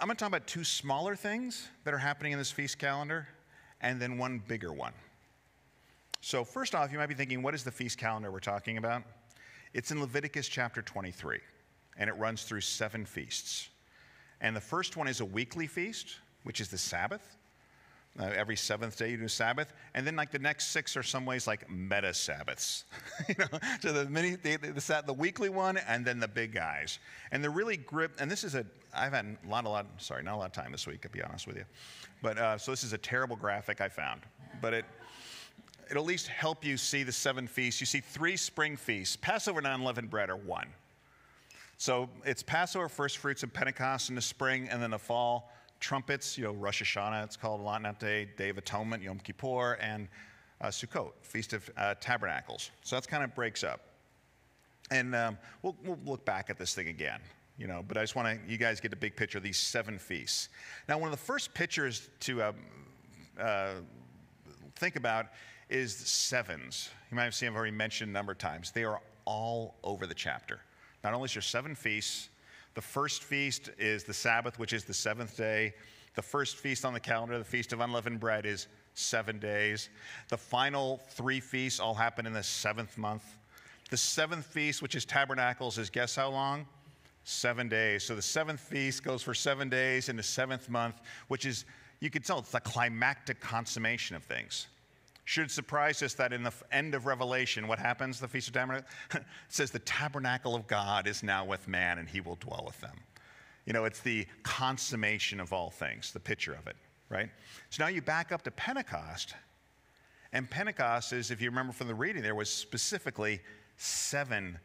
I'm 0.00 0.06
going 0.06 0.16
to 0.16 0.20
talk 0.20 0.28
about 0.28 0.46
two 0.46 0.64
smaller 0.64 1.16
things 1.16 1.68
that 1.84 1.94
are 1.94 1.98
happening 1.98 2.32
in 2.32 2.38
this 2.38 2.50
feast 2.50 2.78
calendar 2.78 3.28
and 3.80 4.00
then 4.00 4.18
one 4.18 4.42
bigger 4.46 4.72
one. 4.72 4.92
So, 6.20 6.42
first 6.42 6.74
off, 6.74 6.90
you 6.90 6.96
might 6.96 7.08
be 7.08 7.14
thinking, 7.14 7.42
what 7.42 7.54
is 7.54 7.64
the 7.64 7.70
feast 7.70 7.98
calendar 7.98 8.30
we're 8.30 8.40
talking 8.40 8.78
about? 8.78 9.02
It's 9.74 9.90
in 9.90 10.00
Leviticus 10.00 10.48
chapter 10.48 10.80
23, 10.80 11.38
and 11.98 12.08
it 12.08 12.14
runs 12.14 12.44
through 12.44 12.62
seven 12.62 13.04
feasts. 13.04 13.68
And 14.40 14.56
the 14.56 14.60
first 14.60 14.96
one 14.96 15.06
is 15.06 15.20
a 15.20 15.24
weekly 15.24 15.66
feast, 15.66 16.16
which 16.44 16.62
is 16.62 16.68
the 16.68 16.78
Sabbath. 16.78 17.36
Uh, 18.16 18.26
every 18.26 18.54
seventh 18.54 18.96
day 18.96 19.10
you 19.10 19.16
do 19.16 19.26
Sabbath, 19.26 19.72
and 19.94 20.06
then 20.06 20.14
like 20.14 20.30
the 20.30 20.38
next 20.38 20.66
six 20.68 20.96
are 20.96 21.02
some 21.02 21.26
ways 21.26 21.48
like 21.48 21.68
meta 21.68 22.14
Sabbaths. 22.14 22.84
you 23.28 23.34
know, 23.36 23.58
so 23.80 23.92
the 23.92 24.08
mini, 24.08 24.36
the, 24.36 24.56
the, 24.56 25.02
the, 25.04 25.12
weekly 25.12 25.48
one, 25.48 25.78
and 25.78 26.04
then 26.04 26.20
the 26.20 26.28
big 26.28 26.52
guys, 26.52 27.00
and 27.32 27.42
they're 27.42 27.50
really 27.50 27.76
grip. 27.76 28.12
And 28.20 28.30
this 28.30 28.44
is 28.44 28.54
a 28.54 28.64
I've 28.94 29.12
had 29.12 29.36
a 29.44 29.48
lot, 29.50 29.64
a 29.64 29.68
lot. 29.68 29.86
Sorry, 29.98 30.22
not 30.22 30.36
a 30.36 30.36
lot 30.36 30.46
of 30.46 30.52
time 30.52 30.70
this 30.70 30.86
week, 30.86 31.00
to 31.00 31.08
be 31.08 31.22
honest 31.24 31.48
with 31.48 31.56
you, 31.56 31.64
but 32.22 32.38
uh, 32.38 32.56
so 32.56 32.70
this 32.70 32.84
is 32.84 32.92
a 32.92 32.98
terrible 32.98 33.34
graphic 33.34 33.80
I 33.80 33.88
found, 33.88 34.20
but 34.60 34.74
it 34.74 34.84
it'll 35.90 36.04
at 36.04 36.06
least 36.06 36.28
help 36.28 36.64
you 36.64 36.76
see 36.76 37.02
the 37.02 37.12
seven 37.12 37.48
feasts. 37.48 37.80
You 37.80 37.86
see 37.86 38.00
three 38.00 38.36
spring 38.36 38.76
feasts. 38.76 39.16
Passover 39.16 39.58
and 39.58 39.66
unleavened 39.66 40.08
bread 40.08 40.30
are 40.30 40.36
one. 40.36 40.68
So 41.78 42.08
it's 42.24 42.42
Passover, 42.42 42.88
first 42.88 43.18
fruits, 43.18 43.42
and 43.42 43.52
Pentecost 43.52 44.08
in 44.08 44.14
the 44.14 44.22
spring, 44.22 44.68
and 44.70 44.80
then 44.80 44.90
the 44.90 44.98
fall. 44.98 45.52
Trumpets, 45.80 46.38
you 46.38 46.44
know, 46.44 46.52
Rosh 46.52 46.82
Hashanah, 46.82 47.24
it's 47.24 47.36
called 47.36 47.60
a 47.60 48.24
day, 48.36 48.48
of 48.48 48.58
Atonement, 48.58 49.02
Yom 49.02 49.18
Kippur, 49.18 49.74
and 49.74 50.08
uh, 50.60 50.68
Sukkot, 50.68 51.12
Feast 51.22 51.52
of 51.52 51.68
uh, 51.76 51.94
Tabernacles. 52.00 52.70
So 52.82 52.96
that's 52.96 53.06
kind 53.06 53.22
of 53.22 53.34
breaks 53.34 53.62
up. 53.62 53.80
And 54.90 55.14
um, 55.14 55.38
we'll, 55.62 55.76
we'll 55.84 55.98
look 56.04 56.24
back 56.24 56.50
at 56.50 56.58
this 56.58 56.74
thing 56.74 56.88
again, 56.88 57.20
you 57.58 57.66
know, 57.66 57.84
but 57.86 57.96
I 57.96 58.02
just 58.02 58.16
want 58.16 58.28
to, 58.28 58.50
you 58.50 58.58
guys 58.58 58.80
get 58.80 58.90
the 58.90 58.96
big 58.96 59.16
picture 59.16 59.38
of 59.38 59.44
these 59.44 59.58
seven 59.58 59.98
feasts. 59.98 60.48
Now, 60.88 60.98
one 60.98 61.10
of 61.10 61.18
the 61.18 61.24
first 61.24 61.54
pictures 61.54 62.08
to 62.20 62.42
um, 62.42 62.56
uh, 63.40 63.74
think 64.76 64.96
about 64.96 65.26
is 65.70 65.96
the 65.96 66.06
sevens. 66.06 66.90
You 67.10 67.16
might 67.16 67.24
have 67.24 67.34
seen 67.34 67.48
I've 67.48 67.56
already 67.56 67.72
mentioned 67.76 68.10
a 68.10 68.12
number 68.12 68.32
of 68.32 68.38
times. 68.38 68.70
They 68.70 68.84
are 68.84 69.00
all 69.24 69.76
over 69.82 70.06
the 70.06 70.14
chapter. 70.14 70.60
Not 71.02 71.14
only 71.14 71.26
is 71.26 71.34
there 71.34 71.42
seven 71.42 71.74
feasts, 71.74 72.28
the 72.74 72.82
first 72.82 73.22
feast 73.22 73.70
is 73.78 74.04
the 74.04 74.14
Sabbath, 74.14 74.58
which 74.58 74.72
is 74.72 74.84
the 74.84 74.94
seventh 74.94 75.36
day. 75.36 75.74
The 76.14 76.22
first 76.22 76.56
feast 76.56 76.84
on 76.84 76.92
the 76.92 77.00
calendar, 77.00 77.38
the 77.38 77.44
Feast 77.44 77.72
of 77.72 77.80
Unleavened 77.80 78.20
Bread, 78.20 78.46
is 78.46 78.68
seven 78.94 79.38
days. 79.38 79.88
The 80.28 80.36
final 80.36 81.00
three 81.10 81.40
feasts 81.40 81.80
all 81.80 81.94
happen 81.94 82.26
in 82.26 82.32
the 82.32 82.42
seventh 82.42 82.96
month. 82.96 83.24
The 83.90 83.96
seventh 83.96 84.46
feast, 84.46 84.82
which 84.82 84.94
is 84.94 85.04
Tabernacles, 85.04 85.78
is 85.78 85.90
guess 85.90 86.16
how 86.16 86.30
long? 86.30 86.66
Seven 87.24 87.68
days. 87.68 88.04
So 88.04 88.14
the 88.14 88.22
seventh 88.22 88.60
feast 88.60 89.02
goes 89.02 89.22
for 89.22 89.34
seven 89.34 89.68
days 89.68 90.08
in 90.08 90.16
the 90.16 90.22
seventh 90.22 90.68
month, 90.68 91.00
which 91.28 91.46
is, 91.46 91.64
you 92.00 92.10
could 92.10 92.24
tell, 92.24 92.38
it's 92.38 92.50
the 92.50 92.60
climactic 92.60 93.40
consummation 93.40 94.14
of 94.14 94.22
things. 94.24 94.68
Should 95.24 95.50
surprise 95.50 96.02
us 96.02 96.14
that 96.14 96.32
in 96.32 96.42
the 96.42 96.52
end 96.70 96.94
of 96.94 97.06
Revelation, 97.06 97.66
what 97.66 97.78
happens, 97.78 98.20
the 98.20 98.28
Feast 98.28 98.48
of 98.48 98.54
Tabernacles? 98.54 98.90
it 99.14 99.24
says, 99.48 99.70
The 99.70 99.78
tabernacle 99.80 100.54
of 100.54 100.66
God 100.66 101.06
is 101.06 101.22
now 101.22 101.44
with 101.44 101.66
man, 101.66 101.98
and 101.98 102.08
he 102.08 102.20
will 102.20 102.36
dwell 102.36 102.62
with 102.66 102.78
them. 102.80 102.98
You 103.64 103.72
know, 103.72 103.86
it's 103.86 104.00
the 104.00 104.26
consummation 104.42 105.40
of 105.40 105.52
all 105.52 105.70
things, 105.70 106.12
the 106.12 106.20
picture 106.20 106.52
of 106.52 106.66
it, 106.66 106.76
right? 107.08 107.30
So 107.70 107.82
now 107.82 107.88
you 107.88 108.02
back 108.02 108.32
up 108.32 108.42
to 108.42 108.50
Pentecost, 108.50 109.34
and 110.32 110.50
Pentecost 110.50 111.12
is, 111.14 111.30
if 111.30 111.40
you 111.40 111.48
remember 111.48 111.72
from 111.72 111.88
the 111.88 111.94
reading, 111.94 112.22
there 112.22 112.34
was 112.34 112.50
specifically 112.50 113.40
seven 113.78 114.58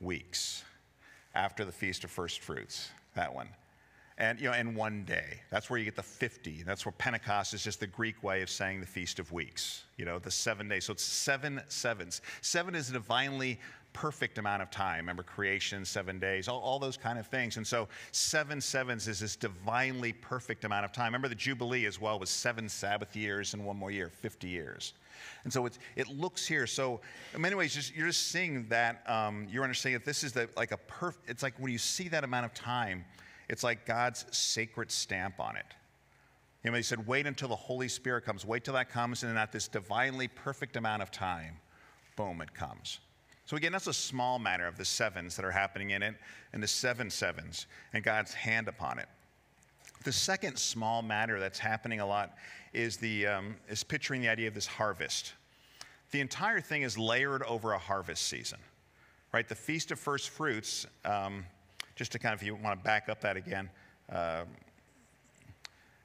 weeks 0.00 0.64
after 1.34 1.64
the 1.66 1.72
Feast 1.72 2.04
of 2.04 2.10
First 2.10 2.40
Fruits, 2.40 2.88
that 3.14 3.34
one 3.34 3.48
and 4.18 4.40
you 4.40 4.50
know, 4.50 4.54
in 4.54 4.74
one 4.74 5.04
day. 5.04 5.40
That's 5.50 5.70
where 5.70 5.78
you 5.78 5.84
get 5.84 5.96
the 5.96 6.02
50. 6.02 6.64
That's 6.64 6.84
where 6.84 6.92
Pentecost 6.92 7.54
is 7.54 7.62
just 7.62 7.80
the 7.80 7.86
Greek 7.86 8.22
way 8.22 8.42
of 8.42 8.50
saying 8.50 8.80
the 8.80 8.86
Feast 8.86 9.20
of 9.20 9.32
Weeks. 9.32 9.84
You 9.96 10.04
know, 10.04 10.18
the 10.18 10.30
seven 10.30 10.68
days. 10.68 10.84
So 10.84 10.92
it's 10.92 11.04
seven 11.04 11.60
sevens. 11.68 12.20
Seven 12.42 12.74
is 12.74 12.90
a 12.90 12.94
divinely 12.94 13.60
perfect 13.92 14.38
amount 14.38 14.60
of 14.60 14.70
time. 14.70 14.98
Remember 14.98 15.22
creation, 15.22 15.84
seven 15.84 16.18
days, 16.18 16.48
all, 16.48 16.60
all 16.60 16.78
those 16.78 16.96
kind 16.96 17.18
of 17.18 17.26
things. 17.28 17.56
And 17.56 17.66
so 17.66 17.88
seven 18.10 18.60
sevens 18.60 19.08
is 19.08 19.20
this 19.20 19.36
divinely 19.36 20.12
perfect 20.12 20.64
amount 20.64 20.84
of 20.84 20.92
time. 20.92 21.06
Remember 21.06 21.28
the 21.28 21.34
Jubilee 21.34 21.86
as 21.86 22.00
well 22.00 22.18
was 22.18 22.28
seven 22.28 22.68
Sabbath 22.68 23.16
years 23.16 23.54
and 23.54 23.64
one 23.64 23.76
more 23.76 23.90
year, 23.90 24.08
50 24.08 24.48
years. 24.48 24.94
And 25.44 25.52
so 25.52 25.66
it 25.96 26.08
looks 26.08 26.46
here. 26.46 26.66
So 26.66 27.00
in 27.34 27.40
many 27.40 27.54
ways, 27.54 27.74
just, 27.74 27.94
you're 27.94 28.08
just 28.08 28.28
seeing 28.28 28.68
that. 28.68 29.08
Um, 29.08 29.46
you're 29.50 29.64
understanding 29.64 29.98
that 29.98 30.04
this 30.04 30.22
is 30.22 30.32
the, 30.32 30.48
like 30.56 30.72
a 30.72 30.76
perfect. 30.76 31.28
It's 31.28 31.42
like 31.42 31.54
when 31.58 31.72
you 31.72 31.78
see 31.78 32.08
that 32.08 32.22
amount 32.22 32.46
of 32.46 32.54
time, 32.54 33.04
it's 33.48 33.64
like 33.64 33.86
God's 33.86 34.26
sacred 34.30 34.90
stamp 34.90 35.40
on 35.40 35.56
it. 35.56 35.66
You 36.64 36.70
know, 36.70 36.76
he 36.76 36.82
said, 36.82 37.06
wait 37.06 37.26
until 37.26 37.48
the 37.48 37.56
Holy 37.56 37.88
Spirit 37.88 38.24
comes. 38.24 38.44
Wait 38.44 38.64
till 38.64 38.74
that 38.74 38.90
comes, 38.90 39.22
and 39.22 39.38
at 39.38 39.52
this 39.52 39.68
divinely 39.68 40.28
perfect 40.28 40.76
amount 40.76 41.02
of 41.02 41.10
time, 41.10 41.56
boom, 42.16 42.40
it 42.40 42.52
comes. 42.52 43.00
So 43.46 43.56
again, 43.56 43.72
that's 43.72 43.86
a 43.86 43.94
small 43.94 44.38
matter 44.38 44.66
of 44.66 44.76
the 44.76 44.84
sevens 44.84 45.36
that 45.36 45.44
are 45.44 45.50
happening 45.50 45.90
in 45.90 46.02
it, 46.02 46.14
and 46.52 46.62
the 46.62 46.68
seven 46.68 47.08
sevens, 47.08 47.66
and 47.94 48.04
God's 48.04 48.34
hand 48.34 48.68
upon 48.68 48.98
it. 48.98 49.08
The 50.04 50.12
second 50.12 50.58
small 50.58 51.00
matter 51.00 51.40
that's 51.40 51.58
happening 51.58 52.00
a 52.00 52.06
lot 52.06 52.36
is 52.72 52.98
the 52.98 53.26
um, 53.26 53.56
is 53.68 53.82
picturing 53.82 54.20
the 54.20 54.28
idea 54.28 54.48
of 54.48 54.54
this 54.54 54.66
harvest. 54.66 55.32
The 56.10 56.20
entire 56.20 56.60
thing 56.60 56.82
is 56.82 56.98
layered 56.98 57.42
over 57.44 57.72
a 57.72 57.78
harvest 57.78 58.28
season, 58.28 58.58
right? 59.32 59.48
The 59.48 59.54
feast 59.54 59.90
of 59.90 59.98
first 59.98 60.30
fruits. 60.30 60.86
Um, 61.04 61.44
just 61.98 62.12
to 62.12 62.18
kind 62.18 62.32
of, 62.32 62.40
if 62.40 62.46
you 62.46 62.54
want 62.54 62.78
to 62.78 62.84
back 62.84 63.08
up 63.08 63.20
that 63.20 63.36
again. 63.36 63.68
Uh, 64.10 64.44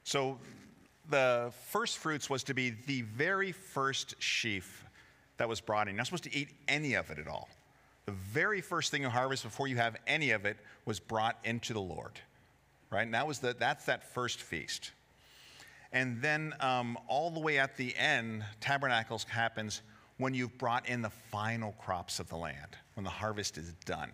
so 0.04 0.40
the 1.10 1.54
first 1.70 2.00
fruits 2.00 2.30
was 2.30 2.44
to 2.44 2.56
be 2.56 2.74
the 2.88 3.04
very 3.04 3.52
first 3.52 4.16
sheaf 4.20 4.86
that 5.38 5.48
was 5.48 5.62
brought 5.62 5.88
in. 5.88 5.94
You're 5.94 6.00
not 6.00 6.08
supposed 6.08 6.24
to 6.24 6.36
eat 6.36 6.50
any 6.68 6.96
of 6.96 7.12
it 7.12 7.20
at 7.20 7.28
all. 7.28 7.48
The 8.06 8.12
very 8.12 8.60
first 8.60 8.90
thing 8.92 9.04
you 9.04 9.10
harvest 9.10 9.44
before 9.44 9.68
you 9.68 9.78
have 9.78 9.96
any 10.08 10.32
of 10.32 10.46
it 10.46 10.58
was 10.86 11.00
brought 11.00 11.38
into 11.44 11.74
the 11.74 11.82
Lord, 11.82 12.20
right? 12.90 13.04
And 13.04 13.14
that 13.14 13.28
was 13.28 13.40
the, 13.40 13.56
that's 13.58 13.86
that 13.86 14.12
first 14.14 14.42
feast. 14.42 14.92
And 15.92 16.20
then 16.22 16.54
um, 16.60 16.98
all 17.08 17.30
the 17.30 17.40
way 17.40 17.60
at 17.60 17.78
the 17.78 17.96
end, 17.96 18.44
tabernacles 18.60 19.26
happens 19.26 19.84
when 20.18 20.34
you've 20.34 20.58
brought 20.58 20.90
in 20.90 21.04
the 21.04 21.10
final 21.10 21.74
crops 21.74 22.20
of 22.20 22.28
the 22.30 22.36
land, 22.36 22.78
when 22.96 23.04
the 23.04 23.10
harvest 23.12 23.58
is 23.60 23.74
done. 23.86 24.12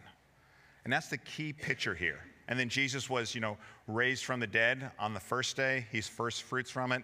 And 0.89 0.93
that's 0.95 1.09
the 1.09 1.19
key 1.19 1.53
picture 1.53 1.93
here. 1.93 2.17
And 2.47 2.57
then 2.57 2.67
Jesus 2.67 3.11
was, 3.11 3.35
you 3.35 3.41
know, 3.41 3.59
raised 3.85 4.25
from 4.25 4.39
the 4.39 4.47
dead 4.47 4.89
on 4.97 5.13
the 5.13 5.19
first 5.19 5.55
day. 5.55 5.85
He's 5.91 6.07
first 6.07 6.41
fruits 6.41 6.71
from 6.71 6.91
it. 6.91 7.03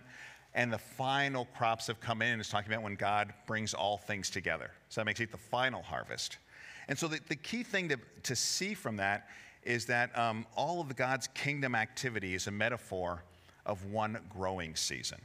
And 0.55 0.73
the 0.73 0.79
final 0.79 1.45
crops 1.55 1.85
have 1.85 1.99
come 1.99 2.23
in. 2.23 2.29
And 2.29 2.39
it's 2.41 2.49
talking 2.49 2.73
about 2.73 2.81
when 2.81 2.95
God 2.95 3.31
brings 3.45 3.75
all 3.75 3.99
things 3.99 4.31
together. 4.31 4.71
So 4.89 5.01
that 5.01 5.05
makes 5.05 5.19
it 5.19 5.31
the 5.31 5.37
final 5.37 5.83
harvest. 5.83 6.39
And 6.87 6.97
so 6.97 7.07
the, 7.07 7.19
the 7.27 7.35
key 7.35 7.61
thing 7.61 7.89
to, 7.89 7.99
to 8.23 8.35
see 8.35 8.73
from 8.73 8.95
that 8.95 9.27
is 9.61 9.85
that 9.85 10.17
um, 10.17 10.47
all 10.57 10.81
of 10.81 10.95
God's 10.95 11.27
kingdom 11.35 11.75
activity 11.75 12.33
is 12.33 12.47
a 12.47 12.51
metaphor 12.51 13.23
of 13.67 13.85
one 13.91 14.17
growing 14.31 14.75
season. 14.75 15.19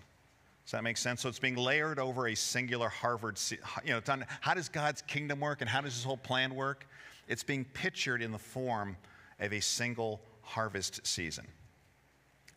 Does 0.67 0.73
that 0.73 0.85
make 0.85 0.99
sense? 0.99 1.23
So 1.23 1.31
it's 1.31 1.39
being 1.39 1.57
layered 1.57 1.99
over 1.99 2.29
a 2.29 2.35
singular 2.35 2.91
harvest, 2.91 3.53
you 3.53 3.59
know, 3.87 4.03
on, 4.07 4.27
how 4.43 4.53
does 4.53 4.69
God's 4.69 5.01
kingdom 5.01 5.41
work 5.41 5.63
and 5.63 5.71
how 5.71 5.81
does 5.81 5.95
his 5.95 6.05
whole 6.05 6.19
plan 6.19 6.55
work? 6.55 6.87
It's 7.31 7.45
being 7.45 7.65
pictured 7.65 8.23
in 8.23 8.33
the 8.33 8.39
form 8.39 8.97
of 9.39 9.53
a 9.53 9.61
single 9.61 10.21
harvest 10.43 11.07
season. 11.07 11.47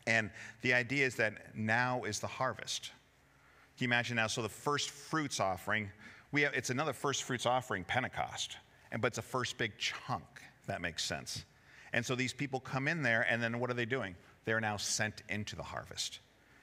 And 0.08 0.30
the 0.62 0.74
idea 0.74 1.06
is 1.06 1.14
that 1.14 1.56
now 1.56 2.02
is 2.02 2.18
the 2.18 2.26
harvest. 2.26 2.90
Can 3.78 3.84
you 3.84 3.88
imagine 3.88 4.16
now? 4.16 4.26
So 4.26 4.42
the 4.42 4.48
first 4.48 4.90
fruits 4.90 5.38
offering, 5.38 5.90
we 6.32 6.42
have, 6.42 6.54
it's 6.54 6.70
another 6.70 6.92
first 6.92 7.22
fruits 7.22 7.46
offering, 7.46 7.84
Pentecost, 7.84 8.56
and 8.90 9.00
but 9.00 9.08
it's 9.08 9.18
a 9.18 9.22
first 9.22 9.56
big 9.58 9.78
chunk. 9.78 10.24
that 10.66 10.80
makes 10.80 11.04
sense. 11.04 11.44
And 11.92 12.04
so 12.04 12.16
these 12.16 12.32
people 12.32 12.58
come 12.58 12.88
in 12.88 13.00
there, 13.00 13.24
and 13.30 13.40
then 13.40 13.60
what 13.60 13.70
are 13.70 13.74
they 13.74 13.86
doing? 13.86 14.16
They're 14.44 14.60
now 14.60 14.76
sent 14.76 15.22
into 15.28 15.54
the 15.54 15.62
harvest. 15.62 16.18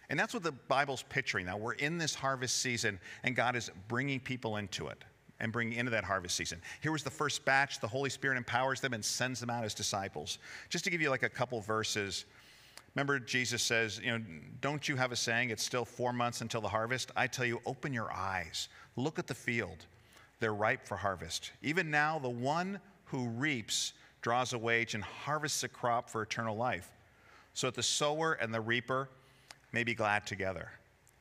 And 0.09 0.19
that's 0.19 0.33
what 0.33 0.43
the 0.43 0.51
Bible's 0.51 1.03
picturing. 1.03 1.45
Now 1.45 1.55
we're 1.55 1.73
in 1.73 1.97
this 1.97 2.13
harvest 2.13 2.57
season, 2.57 2.99
and 3.23 3.37
God 3.37 3.55
is 3.55 3.71
bringing 3.87 4.19
people 4.19 4.57
into 4.57 4.87
it 4.87 5.01
and 5.41 5.51
bring 5.51 5.73
into 5.73 5.91
that 5.91 6.05
harvest 6.05 6.35
season. 6.37 6.61
Here 6.79 6.93
was 6.93 7.03
the 7.03 7.09
first 7.09 7.43
batch. 7.43 7.81
The 7.81 7.87
Holy 7.87 8.09
Spirit 8.09 8.37
empowers 8.37 8.79
them 8.79 8.93
and 8.93 9.03
sends 9.03 9.41
them 9.41 9.49
out 9.49 9.65
as 9.65 9.73
disciples. 9.73 10.37
Just 10.69 10.85
to 10.85 10.89
give 10.89 11.01
you 11.01 11.09
like 11.09 11.23
a 11.23 11.29
couple 11.29 11.59
verses, 11.59 12.25
Remember, 12.95 13.19
Jesus 13.19 13.61
says, 13.61 14.01
you 14.03 14.11
know, 14.11 14.23
don't 14.59 14.87
you 14.89 14.97
have 14.97 15.13
a 15.13 15.15
saying, 15.15 15.49
it's 15.49 15.63
still 15.63 15.85
four 15.85 16.11
months 16.11 16.41
until 16.41 16.59
the 16.59 16.67
harvest? 16.67 17.11
I 17.15 17.25
tell 17.25 17.45
you, 17.45 17.61
open 17.65 17.93
your 17.93 18.11
eyes, 18.11 18.67
look 18.97 19.17
at 19.17 19.27
the 19.27 19.33
field. 19.33 19.85
They're 20.41 20.53
ripe 20.53 20.85
for 20.85 20.97
harvest. 20.97 21.51
Even 21.61 21.89
now, 21.89 22.19
the 22.19 22.29
one 22.29 22.79
who 23.05 23.27
reaps 23.29 23.93
draws 24.21 24.51
a 24.51 24.57
wage 24.57 24.93
and 24.93 25.03
harvests 25.03 25.63
a 25.63 25.69
crop 25.69 26.09
for 26.09 26.21
eternal 26.21 26.57
life, 26.57 26.91
so 27.53 27.67
that 27.67 27.75
the 27.75 27.83
sower 27.83 28.33
and 28.33 28.53
the 28.53 28.59
reaper 28.59 29.07
may 29.71 29.83
be 29.85 29.93
glad 29.93 30.27
together. 30.27 30.69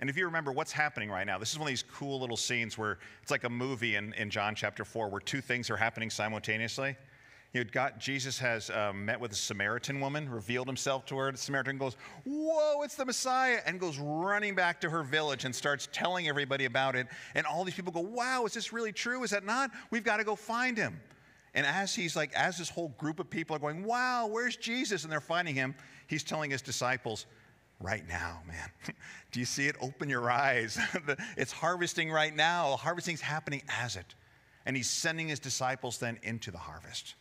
And 0.01 0.09
if 0.09 0.17
you 0.17 0.25
remember 0.25 0.51
what's 0.51 0.73
happening 0.73 1.11
right 1.11 1.27
now, 1.27 1.39
this 1.39 1.53
is 1.53 1.59
one 1.59 1.69
of 1.69 1.73
these 1.73 1.85
cool 1.93 2.21
little 2.21 2.37
scenes 2.37 2.79
where 2.79 2.99
it's 3.23 3.31
like 3.31 3.45
a 3.45 3.51
movie 3.51 3.97
in, 3.97 4.15
in 4.15 4.31
John 4.31 4.55
chapter 4.55 4.85
4 4.85 5.11
where 5.11 5.21
two 5.21 5.43
things 5.43 5.69
are 5.69 5.77
happening 5.77 6.09
simultaneously. 6.09 6.97
You 7.53 7.65
know, 7.65 7.71
God, 7.71 7.95
Jesus 7.99 8.39
has 8.39 8.71
um, 8.71 9.05
met 9.05 9.21
with 9.21 9.33
a 9.33 9.37
Samaritan 9.37 10.01
woman, 10.01 10.29
revealed 10.31 10.69
himself 10.69 11.05
to 11.07 11.17
her. 11.17 11.33
The 11.33 11.39
Samaritan 11.39 11.79
goes, 11.79 11.97
Whoa, 12.25 12.83
it's 12.83 12.95
the 12.95 13.05
Messiah, 13.05 13.59
and 13.67 13.81
goes 13.81 13.99
running 13.99 14.55
back 14.55 14.81
to 14.83 14.91
her 14.91 15.03
village 15.03 15.45
and 15.45 15.55
starts 15.55 15.89
telling 15.93 16.29
everybody 16.29 16.65
about 16.65 16.95
it. 16.95 17.09
And 17.35 17.47
all 17.47 17.65
these 17.65 17.75
people 17.75 17.93
go, 17.93 18.01
Wow, 18.01 18.45
is 18.47 18.55
this 18.55 18.73
really 18.73 18.93
true? 18.93 19.25
Is 19.25 19.31
that 19.31 19.45
not? 19.45 19.71
We've 19.91 20.05
got 20.05 20.19
to 20.19 20.25
go 20.25 20.37
find 20.37 20.79
him. 20.79 21.01
And 21.53 21.67
as 21.67 21.93
he's 21.93 22.15
like, 22.15 22.33
as 22.35 22.57
this 22.57 22.71
whole 22.71 22.95
group 22.99 23.19
of 23.19 23.29
people 23.29 23.57
are 23.57 23.59
going, 23.59 23.83
Wow, 23.83 24.29
where's 24.29 24.57
Jesus? 24.57 25.03
And 25.03 25.13
they're 25.13 25.21
finding 25.21 25.57
him, 25.57 25.75
he's 26.07 26.23
telling 26.23 26.53
his 26.53 26.63
disciples, 26.63 27.27
right 27.81 28.07
now, 28.07 28.41
man. 28.47 28.71
Do 29.33 29.41
you 29.41 29.47
see 29.47 29.67
it? 29.67 29.77
Open 29.81 30.09
your 30.09 30.31
eyes. 30.31 30.79
it's 31.37 31.53
harvesting 31.53 32.11
right 32.11 32.35
now. 32.35 32.77
Harvesting's 32.77 33.21
happening 33.21 33.63
as 33.69 33.97
it. 33.97 34.15
And 34.67 34.77
he's 34.77 34.91
sending 34.91 35.29
his 35.29 35.39
disciples 35.39 35.99
then 35.99 36.19
into 36.23 36.51
the 36.51 36.59
harvest. 36.59 37.15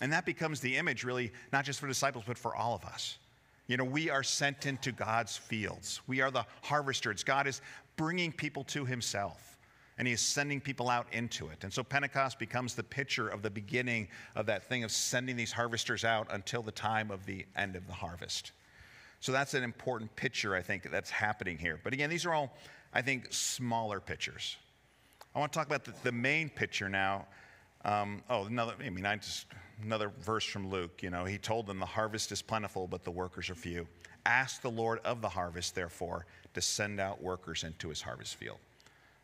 And 0.00 0.12
that 0.12 0.24
becomes 0.24 0.60
the 0.60 0.76
image, 0.76 1.04
really, 1.04 1.32
not 1.52 1.64
just 1.64 1.78
for 1.78 1.86
disciples, 1.86 2.24
but 2.26 2.38
for 2.38 2.56
all 2.56 2.74
of 2.74 2.84
us. 2.84 3.18
You 3.66 3.76
know, 3.76 3.84
we 3.84 4.10
are 4.10 4.22
sent 4.22 4.66
into 4.66 4.92
God's 4.92 5.36
fields. 5.36 6.00
We 6.06 6.20
are 6.20 6.30
the 6.30 6.44
harvesters. 6.62 7.22
God 7.22 7.46
is 7.46 7.60
bringing 7.96 8.32
people 8.32 8.64
to 8.64 8.84
himself, 8.84 9.56
and 9.96 10.06
he 10.06 10.12
is 10.12 10.20
sending 10.20 10.60
people 10.60 10.90
out 10.90 11.06
into 11.12 11.48
it. 11.48 11.64
And 11.64 11.72
so 11.72 11.82
Pentecost 11.82 12.38
becomes 12.38 12.74
the 12.74 12.82
picture 12.82 13.28
of 13.28 13.42
the 13.42 13.50
beginning 13.50 14.08
of 14.34 14.46
that 14.46 14.64
thing 14.64 14.84
of 14.84 14.90
sending 14.90 15.36
these 15.36 15.52
harvesters 15.52 16.04
out 16.04 16.26
until 16.30 16.62
the 16.62 16.72
time 16.72 17.10
of 17.10 17.24
the 17.24 17.46
end 17.56 17.76
of 17.76 17.86
the 17.86 17.92
harvest. 17.92 18.52
So 19.24 19.32
that's 19.32 19.54
an 19.54 19.64
important 19.64 20.14
picture, 20.16 20.54
I 20.54 20.60
think, 20.60 20.90
that's 20.90 21.08
happening 21.08 21.56
here. 21.56 21.80
But 21.82 21.94
again, 21.94 22.10
these 22.10 22.26
are 22.26 22.34
all, 22.34 22.54
I 22.92 23.00
think, 23.00 23.28
smaller 23.30 23.98
pictures. 23.98 24.58
I 25.34 25.38
want 25.38 25.50
to 25.50 25.58
talk 25.58 25.66
about 25.66 25.82
the, 25.82 25.94
the 26.02 26.12
main 26.12 26.50
picture 26.50 26.90
now. 26.90 27.26
Um, 27.86 28.22
oh, 28.28 28.44
another, 28.44 28.74
I 28.84 28.90
mean, 28.90 29.06
I 29.06 29.16
just, 29.16 29.46
another 29.82 30.12
verse 30.20 30.44
from 30.44 30.68
Luke. 30.68 31.02
You 31.02 31.08
know, 31.08 31.24
he 31.24 31.38
told 31.38 31.66
them, 31.66 31.78
The 31.78 31.86
harvest 31.86 32.32
is 32.32 32.42
plentiful, 32.42 32.86
but 32.86 33.02
the 33.02 33.10
workers 33.10 33.48
are 33.48 33.54
few. 33.54 33.86
Ask 34.26 34.60
the 34.60 34.70
Lord 34.70 35.00
of 35.06 35.22
the 35.22 35.28
harvest, 35.30 35.74
therefore, 35.74 36.26
to 36.52 36.60
send 36.60 37.00
out 37.00 37.22
workers 37.22 37.64
into 37.64 37.88
his 37.88 38.02
harvest 38.02 38.34
field. 38.34 38.58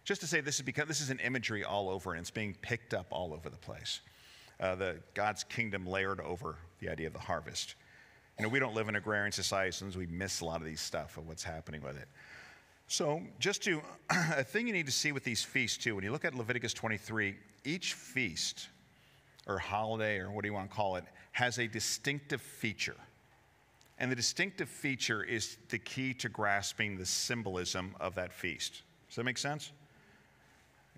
Just 0.04 0.23
to 0.23 0.26
say, 0.26 0.40
this 0.40 0.54
is 0.54 0.62
because 0.62 0.88
this 0.88 1.02
is 1.02 1.11
an 1.11 1.19
imagery 1.19 1.62
all 1.62 1.90
over, 1.90 2.12
and 2.12 2.21
it's 2.21 2.30
being 2.30 2.57
picked 2.62 2.95
up 2.95 3.09
all 3.11 3.35
over 3.35 3.50
the 3.50 3.59
place. 3.59 4.00
Uh, 4.61 4.76
the 4.76 4.97
God's 5.12 5.45
kingdom 5.45 5.87
layered 5.87 6.21
over 6.21 6.57
the 6.78 6.88
idea 6.88 7.07
of 7.07 7.12
the 7.12 7.19
harvest. 7.19 7.75
You 8.40 8.47
know, 8.47 8.49
we 8.49 8.59
don't 8.59 8.75
live 8.75 8.88
in 8.88 8.97
agrarian 8.97 9.32
society, 9.32 9.70
so 9.70 9.87
we 9.99 10.06
miss 10.06 10.40
a 10.40 10.47
lot 10.47 10.62
of 10.62 10.66
these 10.66 10.80
stuff 10.80 11.18
of 11.18 11.28
what's 11.28 11.44
happening 11.44 11.82
with 11.82 11.99
it. 11.99 12.09
So, 12.87 13.20
just 13.38 13.62
to, 13.64 13.82
a 14.11 14.42
thing 14.42 14.66
you 14.66 14.73
need 14.73 14.87
to 14.87 14.92
see 14.92 15.12
with 15.12 15.25
these 15.25 15.44
feasts 15.44 15.76
too, 15.76 15.94
when 15.94 16.04
you 16.04 16.11
look 16.11 16.25
at 16.25 16.35
Leviticus 16.35 16.73
23, 16.73 17.37
each 17.66 17.92
feast 17.92 18.68
or 19.47 19.59
holiday 19.59 20.16
or 20.16 20.30
what 20.30 20.40
do 20.40 20.49
you 20.49 20.54
want 20.54 20.70
to 20.70 20.75
call 20.75 20.97
it 20.97 21.04
has 21.32 21.59
a 21.59 21.66
distinctive 21.66 22.40
feature. 22.40 22.97
And 23.99 24.11
the 24.11 24.16
distinctive 24.16 24.70
feature 24.70 25.23
is 25.23 25.59
the 25.68 25.78
key 25.78 26.14
to 26.14 26.30
grasping 26.30 26.97
the 26.97 27.04
symbolism 27.04 27.94
of 28.00 28.14
that 28.14 28.32
feast. 28.32 28.85
Does 29.09 29.16
that 29.16 29.25
make 29.25 29.37
sense? 29.37 29.70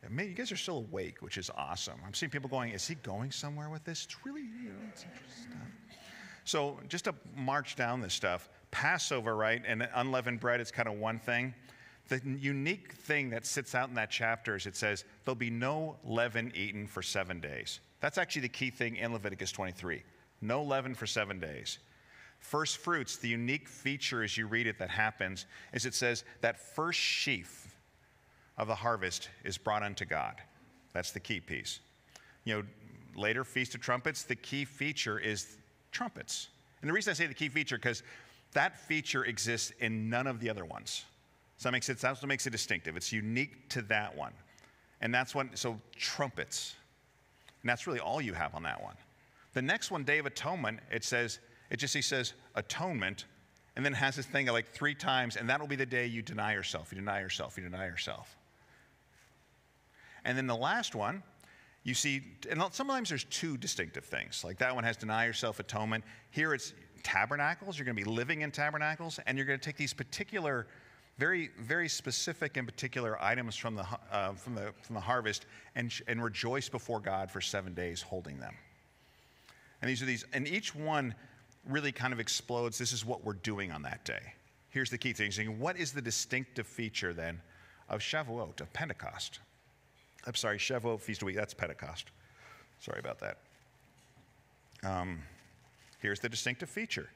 Man, 0.09 0.29
you 0.29 0.35
guys 0.35 0.53
are 0.53 0.57
still 0.57 0.79
awake, 0.79 1.23
which 1.23 1.39
is 1.39 1.51
awesome. 1.57 1.99
I'm 2.07 2.15
seeing 2.15 2.31
people 2.31 2.49
going, 2.49 2.71
is 2.71 2.87
he 2.87 2.95
going 2.95 3.33
somewhere 3.33 3.69
with 3.69 3.83
this? 3.83 4.05
It's 4.05 4.25
really, 4.25 4.43
you 4.43 4.69
know, 4.69 4.79
it's 4.93 5.03
interesting 5.03 5.51
stuff. 5.51 5.99
So 6.45 6.79
just 6.89 7.05
to 7.05 7.15
march 7.37 7.77
down 7.77 8.01
this 8.01 8.15
stuff, 8.15 8.49
Passover, 8.71 9.37
right, 9.37 9.63
and 9.67 9.89
unleavened 9.95 10.41
bread 10.41 10.61
is 10.61 10.71
kind 10.71 10.89
of 10.89 10.95
one 10.95 11.19
thing. 11.19 11.55
The 12.09 12.21
unique 12.25 12.93
thing 12.93 13.31
that 13.31 13.47
sits 13.47 13.75
out 13.75 13.89
in 13.89 13.95
that 13.95 14.11
chapter 14.11 14.57
is 14.57 14.67
it 14.67 14.77
says, 14.77 15.05
there'll 15.25 15.37
be 15.37 15.51
no 15.51 15.97
leaven 16.05 16.53
eaten 16.55 16.87
for 16.87 17.03
seven 17.03 17.41
days. 17.41 17.81
That's 18.01 18.19
actually 18.19 18.43
the 18.43 18.49
key 18.49 18.71
thing 18.71 18.97
in 18.97 19.13
Leviticus 19.13 19.53
23. 19.53 20.03
No 20.41 20.63
leaven 20.63 20.95
for 20.95 21.07
seven 21.07 21.39
days. 21.39 21.79
First 22.41 22.79
fruits, 22.79 23.17
the 23.17 23.29
unique 23.29 23.69
feature 23.69 24.25
as 24.25 24.37
you 24.37 24.49
read 24.49 24.67
it 24.67 24.79
that 24.79 24.91
happens 24.91 25.47
is 25.73 25.87
it 25.87 25.95
says 25.95 26.25
that 26.41 26.59
first 26.59 26.99
sheaf 26.99 27.77
of 28.59 28.67
the 28.67 28.75
harvest 28.75 29.31
is 29.45 29.57
brought 29.57 29.85
unto 29.85 30.05
God. 30.05 30.35
That's 30.93 31.13
the 31.13 31.21
key 31.21 31.41
piece. 31.41 31.79
You 32.45 32.57
know, 32.57 32.63
later 33.15 33.45
Feast 33.45 33.77
of 33.77 33.81
Trumpets, 33.81 34.25
the 34.25 34.35
key 34.35 34.65
feature 34.65 35.19
is 35.19 35.57
trumpets. 35.93 36.49
And 36.81 36.89
the 36.89 36.93
reason 36.93 37.13
I 37.13 37.15
say 37.15 37.27
the 37.27 37.35
key 37.35 37.49
feature, 37.49 37.77
because 37.77 38.03
that 38.53 38.79
feature 38.79 39.25
exists 39.25 39.73
in 39.79 40.11
none 40.11 40.27
of 40.27 40.41
the 40.41 40.51
other 40.51 40.65
ones. 40.65 41.05
So 41.59 41.69
that 41.69 41.73
makes 41.73 41.89
it, 41.89 41.99
that's 41.99 42.21
what 42.21 42.29
makes 42.29 42.47
it 42.47 42.51
distinctive. 42.51 42.97
It's 42.97 43.13
unique 43.13 43.69
to 43.71 43.83
that 43.83 44.17
one. 44.17 44.33
And 45.01 45.15
that's 45.15 45.35
one, 45.35 45.51
so 45.55 45.81
trumpets. 45.97 46.75
And 47.63 47.69
that's 47.69 47.87
really 47.87 48.01
all 48.01 48.21
you 48.21 48.33
have 48.33 48.55
on 48.55 48.65
that 48.65 48.83
one. 48.83 48.97
The 49.55 49.63
next 49.63 49.91
one, 49.91 50.03
Day 50.03 50.19
of 50.19 50.27
Atonement, 50.27 50.81
it 50.91 51.05
says, 51.05 51.39
it 51.71 51.77
just 51.77 51.95
he 51.95 52.03
says 52.03 52.35
atonement, 52.55 53.27
and 53.77 53.85
then 53.85 53.93
has 53.93 54.17
this 54.17 54.27
thing 54.27 54.47
like 54.47 54.69
three 54.69 54.95
times, 54.95 55.37
and 55.37 55.49
that'll 55.49 55.67
be 55.67 55.77
the 55.77 55.87
day 55.87 56.07
you 56.07 56.21
deny 56.21 56.53
yourself, 56.53 56.93
you 56.93 56.99
deny 56.99 57.21
yourself, 57.21 57.57
you 57.57 57.65
deny 57.65 57.87
yourself. 57.87 58.37
And 60.25 60.37
then 60.37 60.47
the 60.47 60.57
last 60.57 60.95
one, 60.95 61.23
you 61.85 61.95
see, 61.95 62.23
and 62.49 62.63
sometimes 62.71 63.09
there's 63.09 63.25
two 63.25 63.57
distinctive 63.57 64.05
things. 64.05 64.45
Like 64.45 64.59
that 64.59 64.75
one 64.75 64.85
has 64.85 64.97
deny 64.97 65.27
yourself 65.27 65.59
atonement. 65.59 66.05
Here 66.31 66.55
it's 66.55 66.75
tabernacles. 67.03 67.77
You're 67.79 67.85
going 67.85 67.97
to 67.97 68.05
be 68.05 68.11
living 68.11 68.43
in 68.43 68.53
tabernacles, 68.53 69.19
and 69.27 69.37
you're 69.37 69.47
going 69.47 69.59
to 69.59 69.65
take 69.65 69.77
these 69.77 69.93
particular, 69.93 70.69
very, 71.19 71.51
very 71.61 71.89
specific 71.89 72.57
and 72.57 72.69
particular 72.69 73.21
items 73.21 73.57
from 73.57 73.75
the, 73.75 73.85
uh, 74.13 74.33
from 74.35 74.55
the, 74.55 74.73
from 74.83 74.95
the 74.95 75.01
harvest 75.01 75.47
and, 75.75 75.93
and 76.07 76.23
rejoice 76.23 76.69
before 76.69 77.01
God 77.01 77.31
for 77.31 77.41
seven 77.41 77.75
days 77.75 78.01
holding 78.01 78.39
them. 78.39 78.55
And 79.81 79.91
these 79.91 80.01
are 80.01 80.07
these, 80.07 80.25
and 80.33 80.47
each 80.47 80.77
one 80.77 81.15
really 81.69 81.91
kind 81.91 82.13
of 82.13 82.21
explodes. 82.21 82.79
This 82.79 82.93
is 82.93 83.05
what 83.05 83.25
we're 83.25 83.33
doing 83.35 83.73
on 83.73 83.83
that 83.83 84.05
day. 84.05 84.35
Here's 84.71 84.91
the 84.91 84.99
key 84.99 85.13
thing. 85.13 85.59
What 85.59 85.77
is 85.77 85.93
the 85.93 86.01
distinctive 86.01 86.67
feature 86.67 87.13
then 87.13 87.41
of 87.89 88.01
Shavuot, 88.01 88.61
of 88.61 88.73
Pentecost? 88.73 89.41
I'm 90.27 90.35
sorry, 90.35 90.59
Shavuot 90.59 91.01
Feast 91.01 91.23
of 91.23 91.27
Week, 91.27 91.37
that's 91.37 91.55
Pentecost. 91.55 92.11
Sorry 92.81 93.01
about 93.01 93.19
that. 93.21 93.39
Um, 94.85 95.23
here's 96.01 96.21
the 96.21 96.29
distinctive 96.29 96.69
feature. 96.69 97.09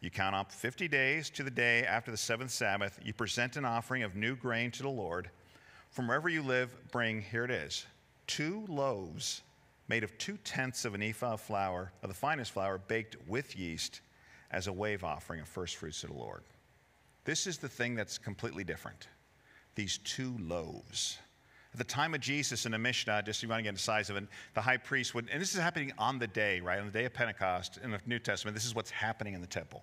You 0.00 0.10
count 0.10 0.34
up 0.34 0.52
50 0.52 0.88
days 0.88 1.30
to 1.30 1.42
the 1.42 1.50
day 1.50 1.84
after 1.84 2.10
the 2.10 2.16
seventh 2.16 2.50
Sabbath. 2.50 2.98
You 3.02 3.14
present 3.14 3.56
an 3.56 3.64
offering 3.64 4.02
of 4.02 4.16
new 4.16 4.36
grain 4.36 4.70
to 4.72 4.82
the 4.82 4.88
Lord. 4.88 5.30
From 5.90 6.08
wherever 6.08 6.28
you 6.28 6.42
live, 6.42 6.74
bring, 6.90 7.22
here 7.22 7.44
it 7.44 7.50
is, 7.50 7.86
two 8.26 8.66
loaves 8.68 9.42
made 9.88 10.04
of 10.04 10.16
two 10.18 10.36
tenths 10.44 10.84
of 10.84 10.94
an 10.94 11.02
ephah 11.02 11.34
of 11.34 11.40
flour, 11.40 11.92
of 12.02 12.08
the 12.08 12.14
finest 12.14 12.52
flour, 12.52 12.78
baked 12.78 13.16
with 13.26 13.56
yeast 13.56 14.00
as 14.50 14.66
a 14.66 14.72
wave 14.72 15.04
offering 15.04 15.40
of 15.40 15.48
first 15.48 15.76
fruits 15.76 16.00
to 16.00 16.06
the 16.06 16.14
Lord. 16.14 16.42
This 17.24 17.46
is 17.46 17.58
the 17.58 17.68
thing 17.68 17.94
that's 17.94 18.18
completely 18.18 18.64
different. 18.64 19.08
These 19.74 19.98
two 19.98 20.36
loaves. 20.38 21.18
At 21.74 21.78
the 21.78 21.84
time 21.84 22.14
of 22.14 22.20
Jesus 22.20 22.66
in 22.66 22.72
the 22.72 22.78
Mishnah, 22.78 23.24
just 23.24 23.42
you 23.42 23.48
want 23.48 23.58
to 23.58 23.64
get 23.64 23.74
the 23.74 23.80
size 23.80 24.08
of 24.08 24.14
it, 24.14 24.28
the 24.54 24.60
high 24.60 24.76
priest 24.76 25.12
would, 25.12 25.28
and 25.28 25.42
this 25.42 25.54
is 25.54 25.60
happening 25.60 25.90
on 25.98 26.20
the 26.20 26.28
day, 26.28 26.60
right? 26.60 26.78
On 26.78 26.86
the 26.86 26.92
day 26.92 27.04
of 27.04 27.12
Pentecost 27.12 27.80
in 27.82 27.90
the 27.90 27.98
New 28.06 28.20
Testament, 28.20 28.54
this 28.54 28.64
is 28.64 28.76
what's 28.76 28.92
happening 28.92 29.34
in 29.34 29.40
the 29.40 29.46
temple. 29.48 29.82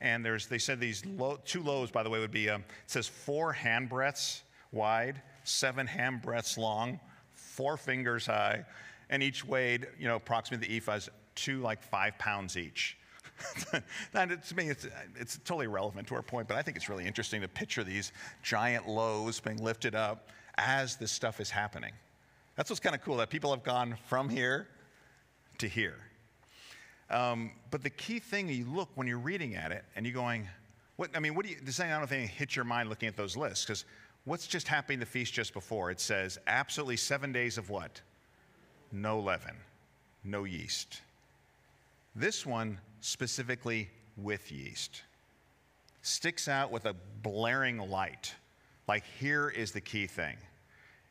And 0.00 0.24
there's, 0.24 0.46
they 0.46 0.56
said 0.56 0.80
these 0.80 1.02
two 1.44 1.62
loaves, 1.62 1.90
by 1.90 2.02
the 2.02 2.08
way, 2.08 2.18
would 2.18 2.30
be, 2.30 2.48
um, 2.48 2.62
it 2.62 2.90
says 2.90 3.06
four 3.06 3.52
hand 3.52 3.90
breadths 3.90 4.42
wide, 4.72 5.20
seven 5.44 5.86
hand 5.86 6.22
breadths 6.22 6.56
long, 6.56 6.98
four 7.34 7.76
fingers 7.76 8.24
high, 8.24 8.64
and 9.10 9.22
each 9.22 9.44
weighed, 9.44 9.88
you 9.98 10.08
know, 10.08 10.16
approximately 10.16 10.66
the 10.66 10.80
ephahs, 10.80 11.10
two, 11.34 11.60
like 11.60 11.82
five 11.82 12.16
pounds 12.16 12.56
each. 12.56 12.96
that, 14.12 14.46
to 14.46 14.56
me, 14.56 14.70
it's, 14.70 14.86
it's 15.14 15.36
totally 15.44 15.66
irrelevant 15.66 16.08
to 16.08 16.14
our 16.14 16.22
point, 16.22 16.48
but 16.48 16.56
I 16.56 16.62
think 16.62 16.78
it's 16.78 16.88
really 16.88 17.04
interesting 17.04 17.42
to 17.42 17.48
picture 17.48 17.84
these 17.84 18.12
giant 18.42 18.88
loaves 18.88 19.40
being 19.40 19.62
lifted 19.62 19.94
up 19.94 20.30
as 20.56 20.96
this 20.96 21.12
stuff 21.12 21.40
is 21.40 21.50
happening. 21.50 21.92
That's 22.56 22.70
what's 22.70 22.80
kind 22.80 22.94
of 22.94 23.02
cool 23.02 23.16
that 23.18 23.30
people 23.30 23.50
have 23.50 23.62
gone 23.62 23.96
from 24.08 24.28
here 24.28 24.68
to 25.58 25.68
here. 25.68 25.96
Um, 27.10 27.52
but 27.70 27.82
the 27.82 27.90
key 27.90 28.18
thing 28.18 28.48
you 28.48 28.66
look 28.66 28.88
when 28.94 29.06
you're 29.06 29.18
reading 29.18 29.54
at 29.54 29.72
it 29.72 29.84
and 29.96 30.06
you're 30.06 30.14
going, 30.14 30.48
what, 30.96 31.10
I 31.14 31.20
mean, 31.20 31.34
what 31.34 31.44
do 31.44 31.52
you, 31.52 31.56
does 31.62 31.80
I 31.80 31.88
don't 31.88 31.98
know 31.98 32.04
if 32.04 32.12
anything 32.12 32.28
hit 32.28 32.56
your 32.56 32.64
mind 32.64 32.88
looking 32.88 33.08
at 33.08 33.16
those 33.16 33.36
lists? 33.36 33.64
Because 33.64 33.84
what's 34.24 34.46
just 34.46 34.68
happening 34.68 34.98
the 34.98 35.06
feast 35.06 35.32
just 35.32 35.52
before? 35.52 35.90
It 35.90 36.00
says 36.00 36.38
absolutely 36.46 36.96
seven 36.96 37.32
days 37.32 37.58
of 37.58 37.70
what? 37.70 38.00
No 38.92 39.20
leaven, 39.20 39.56
no 40.24 40.44
yeast. 40.44 41.00
This 42.14 42.44
one 42.44 42.78
specifically, 43.00 43.88
with 44.16 44.52
yeast. 44.52 45.02
Sticks 46.02 46.48
out 46.48 46.70
with 46.70 46.86
a 46.86 46.94
blaring 47.22 47.78
light. 47.78 48.34
Like, 48.92 49.04
here 49.18 49.48
is 49.48 49.72
the 49.72 49.80
key 49.80 50.06
thing. 50.06 50.36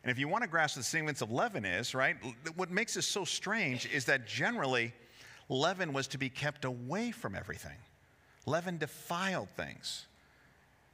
And 0.04 0.12
if 0.12 0.20
you 0.20 0.28
want 0.28 0.44
to 0.44 0.48
grasp 0.48 0.76
the 0.76 0.84
significance 0.84 1.24
of 1.24 1.32
leaven 1.32 1.65
is, 1.65 1.96
right, 1.96 2.15
what 2.56 2.70
makes 2.70 2.94
this 2.94 3.08
so 3.08 3.26
strange 3.26 3.89
is 3.91 4.06
that 4.06 4.28
generally 4.28 4.94
leaven 5.50 5.91
was 5.91 6.06
to 6.10 6.20
be 6.20 6.30
kept 6.30 6.63
away 6.63 7.10
from 7.10 7.34
everything. 7.34 7.78
Leaven 8.46 8.78
defiled 8.78 9.50
things. 9.58 10.06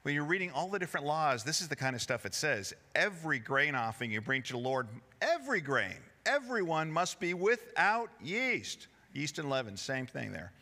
When 0.03 0.15
you're 0.15 0.23
reading 0.23 0.49
all 0.51 0.69
the 0.69 0.79
different 0.79 1.05
laws, 1.05 1.43
this 1.43 1.59
is 1.59 1.67
the 1.67 1.75
kind 1.75 1.93
of 1.93 2.01
stuff 2.01 2.25
it 2.25 2.33
says. 2.33 2.73
Every 2.95 3.39
grain 3.39 3.75
offering 3.75 4.09
you 4.09 4.21
bring 4.21 4.41
to 4.43 4.53
the 4.53 4.57
Lord, 4.57 4.87
every 5.21 5.59
grain, 5.59 5.97
everyone 6.25 6.89
must 6.89 7.19
be 7.19 7.33
without 7.33 8.09
yeast. 8.23 8.87
Yeast 9.13 9.39
and 9.39 9.49
leaven, 9.49 9.75
same 9.75 10.05
thing 10.05 10.31
there. 10.31 10.53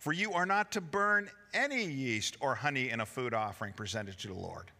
For 0.00 0.12
you 0.12 0.32
are 0.32 0.44
not 0.44 0.72
to 0.72 0.80
burn 0.80 1.30
any 1.54 1.84
yeast 1.84 2.36
or 2.40 2.56
honey 2.56 2.90
in 2.90 2.98
a 2.98 3.06
food 3.06 3.32
offering 3.32 3.74
presented 3.74 4.18
to 4.18 4.26
the 4.26 4.34
Lord. 4.34 4.72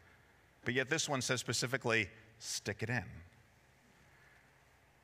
But 0.69 0.75
yet 0.75 0.91
this 0.91 1.09
one 1.09 1.23
says 1.23 1.41
specifically, 1.41 2.11
stick 2.39 2.83
it 2.83 2.91
in. 2.91 3.05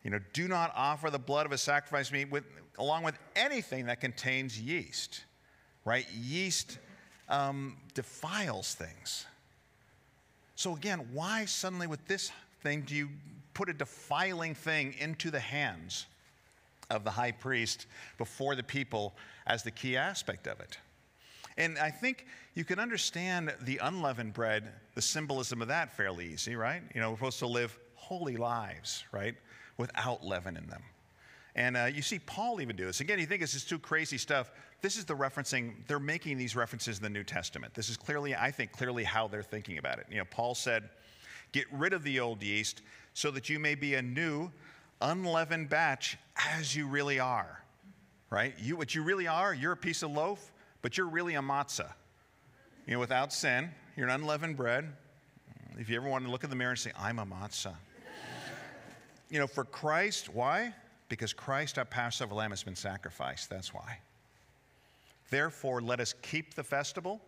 You 0.02 0.10
know, 0.10 0.18
do 0.34 0.46
not 0.46 0.70
offer 0.76 1.08
the 1.08 1.18
blood 1.18 1.46
of 1.46 1.52
a 1.52 1.56
sacrifice 1.56 2.12
meat 2.12 2.30
with, 2.30 2.44
along 2.78 3.02
with 3.02 3.18
anything 3.34 3.86
that 3.86 3.98
contains 3.98 4.60
yeast, 4.60 5.24
right? 5.86 6.06
Yeast 6.12 6.78
um, 7.30 7.78
defiles 7.94 8.74
things. 8.74 9.24
So, 10.54 10.76
again, 10.76 11.08
why 11.14 11.46
suddenly 11.46 11.86
with 11.86 12.04
this 12.04 12.30
thing 12.62 12.82
do 12.82 12.94
you 12.94 13.08
put 13.54 13.70
a 13.70 13.72
defiling 13.72 14.54
thing 14.54 14.94
into 14.98 15.30
the 15.30 15.40
hands 15.40 16.04
of 16.90 17.04
the 17.04 17.10
high 17.10 17.32
priest 17.32 17.86
before 18.18 18.54
the 18.54 18.62
people 18.62 19.14
as 19.46 19.62
the 19.62 19.70
key 19.70 19.96
aspect 19.96 20.46
of 20.46 20.60
it? 20.60 20.76
And 21.56 21.78
I 21.78 21.90
think 21.90 22.26
you 22.54 22.64
can 22.64 22.78
understand 22.78 23.54
the 23.62 23.78
unleavened 23.78 24.32
bread, 24.32 24.72
the 24.94 25.02
symbolism 25.02 25.62
of 25.62 25.68
that 25.68 25.96
fairly 25.96 26.32
easy, 26.32 26.56
right? 26.56 26.82
You 26.94 27.00
know, 27.00 27.10
we're 27.10 27.16
supposed 27.16 27.38
to 27.40 27.46
live 27.46 27.78
holy 27.94 28.36
lives, 28.36 29.04
right? 29.12 29.34
Without 29.78 30.24
leaven 30.24 30.56
in 30.56 30.66
them. 30.66 30.82
And 31.56 31.76
uh, 31.76 31.84
you 31.84 32.02
see 32.02 32.18
Paul 32.18 32.60
even 32.60 32.74
do 32.74 32.84
this. 32.84 33.00
Again, 33.00 33.18
you 33.20 33.26
think 33.26 33.40
this 33.40 33.54
is 33.54 33.64
too 33.64 33.78
crazy 33.78 34.18
stuff. 34.18 34.50
This 34.82 34.96
is 34.96 35.04
the 35.04 35.14
referencing, 35.14 35.74
they're 35.86 36.00
making 36.00 36.36
these 36.36 36.56
references 36.56 36.98
in 36.98 37.04
the 37.04 37.10
New 37.10 37.22
Testament. 37.22 37.74
This 37.74 37.88
is 37.88 37.96
clearly, 37.96 38.34
I 38.34 38.50
think, 38.50 38.72
clearly 38.72 39.04
how 39.04 39.28
they're 39.28 39.42
thinking 39.42 39.78
about 39.78 39.98
it. 39.98 40.06
You 40.10 40.18
know, 40.18 40.24
Paul 40.30 40.54
said, 40.54 40.90
Get 41.52 41.66
rid 41.72 41.92
of 41.92 42.02
the 42.02 42.18
old 42.18 42.42
yeast 42.42 42.82
so 43.12 43.30
that 43.30 43.48
you 43.48 43.60
may 43.60 43.76
be 43.76 43.94
a 43.94 44.02
new, 44.02 44.50
unleavened 45.00 45.68
batch 45.68 46.18
as 46.36 46.74
you 46.74 46.88
really 46.88 47.20
are. 47.20 47.62
Right? 48.28 48.54
You, 48.60 48.76
what 48.76 48.96
you 48.96 49.04
really 49.04 49.28
are, 49.28 49.54
you're 49.54 49.72
a 49.72 49.76
piece 49.76 50.02
of 50.02 50.10
loaf, 50.10 50.52
but 50.84 50.98
you're 50.98 51.06
really 51.06 51.34
a 51.34 51.40
matzah. 51.40 51.90
You 52.86 52.92
know, 52.92 53.00
without 53.00 53.32
sin, 53.32 53.70
you're 53.96 54.06
an 54.06 54.20
unleavened 54.20 54.58
bread. 54.58 54.92
If 55.78 55.88
you 55.88 55.96
ever 55.96 56.06
want 56.06 56.26
to 56.26 56.30
look 56.30 56.44
in 56.44 56.50
the 56.50 56.56
mirror 56.56 56.72
and 56.72 56.78
say, 56.78 56.92
I'm 56.98 57.18
a 57.18 57.24
matzah. 57.24 57.72
you 59.30 59.38
know, 59.38 59.46
for 59.46 59.64
Christ, 59.64 60.28
why? 60.34 60.74
Because 61.08 61.32
Christ, 61.32 61.78
our 61.78 61.86
Passover 61.86 62.34
lamb, 62.34 62.50
has 62.50 62.62
been 62.62 62.76
sacrificed. 62.76 63.48
That's 63.48 63.72
why. 63.72 63.98
Therefore, 65.30 65.80
let 65.80 66.00
us 66.00 66.14
keep 66.20 66.52
the 66.52 66.62
festival. 66.62 67.18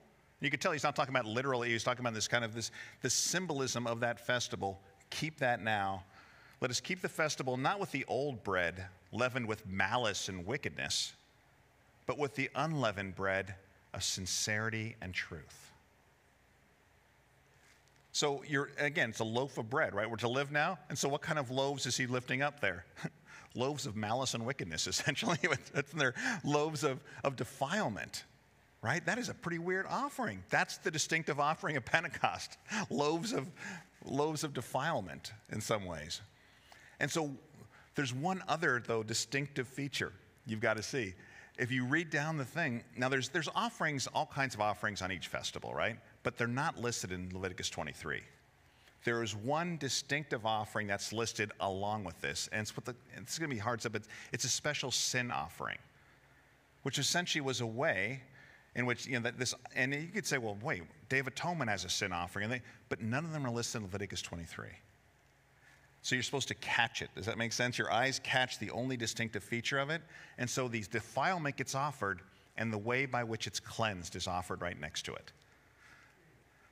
You 0.43 0.51
can 0.51 0.61
tell 0.61 0.73
he's 0.73 0.85
not 0.85 0.95
talking 0.95 1.15
about 1.15 1.25
literally, 1.25 1.71
he's 1.71 1.83
talking 1.83 2.03
about 2.03 2.13
this 2.13 2.29
kind 2.29 2.45
of 2.45 2.55
this, 2.55 2.71
this 3.01 3.15
symbolism 3.15 3.87
of 3.87 4.01
that 4.01 4.21
festival. 4.21 4.79
Keep 5.09 5.39
that 5.39 5.63
now. 5.63 6.05
Let 6.61 6.71
us 6.71 6.79
keep 6.79 7.01
the 7.01 7.09
festival 7.09 7.57
not 7.57 7.81
with 7.81 7.91
the 7.91 8.05
old 8.07 8.45
bread, 8.45 8.85
leavened 9.13 9.49
with 9.49 9.67
malice 9.67 10.29
and 10.29 10.45
wickedness, 10.45 11.15
but 12.07 12.19
with 12.19 12.35
the 12.35 12.51
unleavened 12.55 13.15
bread 13.15 13.55
of 13.93 14.03
sincerity 14.03 14.97
and 15.01 15.13
truth. 15.13 15.73
So 18.13 18.43
you're 18.49 18.71
again, 18.79 19.11
it's 19.11 19.21
a 19.21 19.25
loaf 19.25 19.59
of 19.59 19.69
bread, 19.69 19.95
right? 19.95 20.09
We're 20.09 20.17
to 20.17 20.29
live 20.29 20.51
now. 20.51 20.79
And 20.89 20.99
so 20.99 21.09
what 21.09 21.21
kind 21.21 21.39
of 21.39 21.51
loaves 21.51 21.85
is 21.85 21.99
he 21.99 22.07
lifting 22.07 22.41
up 22.41 22.61
there? 22.61 22.87
loaves 23.55 23.85
of 23.85 23.95
malice 23.95 24.35
and 24.35 24.47
wickedness, 24.47 24.87
essentially. 24.87 25.39
it's 25.43 25.93
in 25.93 25.99
their 25.99 26.15
loaves 26.43 26.83
of, 26.83 27.03
of 27.25 27.37
defilement. 27.37 28.25
Right? 28.83 29.05
That 29.05 29.19
is 29.19 29.29
a 29.29 29.35
pretty 29.35 29.59
weird 29.59 29.87
offering. 29.89 30.45
That's 30.49 30.79
the 30.79 30.91
distinctive 30.91 31.41
offering 31.41 31.77
of 31.77 31.85
Pentecost. 31.85 32.57
loaves 32.91 33.33
of 33.33 33.51
loaves 34.05 34.45
of 34.45 34.55
defilement 34.55 35.33
in 35.51 35.61
some 35.61 35.85
ways. 35.85 36.21
And 37.01 37.11
so 37.11 37.33
there's 37.97 38.15
one 38.15 38.43
other 38.49 38.83
though 38.87 39.03
distinctive 39.03 39.67
feature 39.69 40.13
you've 40.47 40.61
got 40.61 40.77
to 40.77 40.83
see 40.83 41.15
if 41.59 41.73
you 41.73 41.85
read 41.85 42.11
down 42.11 42.37
the 42.37 42.45
thing, 42.45 42.85
now 42.97 43.09
there's, 43.09 43.29
there's 43.31 43.49
offerings, 43.55 44.07
all 44.09 44.27
kinds 44.27 44.55
of 44.55 44.61
offerings 44.61 45.03
on 45.03 45.11
each 45.11 45.29
festival, 45.29 45.73
right? 45.75 45.97
But 46.23 46.37
they're 46.37 46.47
not 46.47 46.79
listed 46.79 47.13
in 47.13 47.31
Leviticus 47.33 47.71
23. 47.71 48.21
There 49.05 49.23
is 49.23 49.35
one 49.35 49.77
distinctive 49.79 50.45
offering 50.45 50.87
that's 50.87 51.13
listed 51.13 51.53
along 51.61 52.05
with 52.05 52.21
this, 52.21 52.49
and 52.53 52.63
it's, 52.63 52.77
what 52.77 52.85
the, 52.85 52.95
it's 53.17 53.39
going 53.39 53.49
to 53.49 53.55
be 53.55 53.61
hard 53.61 53.81
stuff, 53.81 53.93
but 53.93 54.03
it's 54.33 54.45
a 54.45 54.49
special 54.49 54.91
sin 54.91 55.31
offering, 55.31 55.79
which 56.83 56.99
essentially 56.99 57.41
was 57.41 57.61
a 57.61 57.67
way 57.67 58.21
in 58.75 58.85
which, 58.85 59.07
you 59.07 59.15
know, 59.15 59.21
that 59.21 59.39
this, 59.39 59.55
and 59.75 59.95
you 59.95 60.09
could 60.13 60.27
say, 60.27 60.39
well, 60.39 60.59
wait, 60.63 60.83
Day 61.09 61.21
of 61.21 61.27
Atonement 61.27 61.71
has 61.71 61.85
a 61.85 61.89
sin 61.89 62.13
offering, 62.13 62.51
they, 62.51 62.61
but 62.89 63.01
none 63.01 63.25
of 63.25 63.33
them 63.33 63.47
are 63.47 63.51
listed 63.51 63.79
in 63.81 63.85
Leviticus 63.85 64.21
23. 64.23 64.67
So 66.03 66.15
you're 66.15 66.23
supposed 66.23 66.49
to 66.49 66.55
catch 66.55 67.03
it. 67.03 67.11
Does 67.15 67.27
that 67.27 67.37
make 67.37 67.53
sense? 67.53 67.79
Your 67.79 67.91
eyes 67.91 68.21
catch 68.23 68.59
the 68.59 68.71
only 68.71 68.97
distinctive 68.97 69.43
feature 69.43 69.79
of 69.79 69.91
it. 69.91 70.03
And 70.39 70.49
so 70.49 70.69
the 70.69 70.83
defilement 70.91 71.57
gets 71.57 71.75
offered, 71.75 72.21
and 72.57 72.73
the 72.73 72.79
way 72.79 73.07
by 73.07 73.25
which 73.25 73.47
it's 73.47 73.59
cleansed 73.59 74.15
is 74.15 74.27
offered 74.27 74.61
right 74.61 74.79
next 74.81 75.03
to 75.07 75.15
it. 75.15 75.33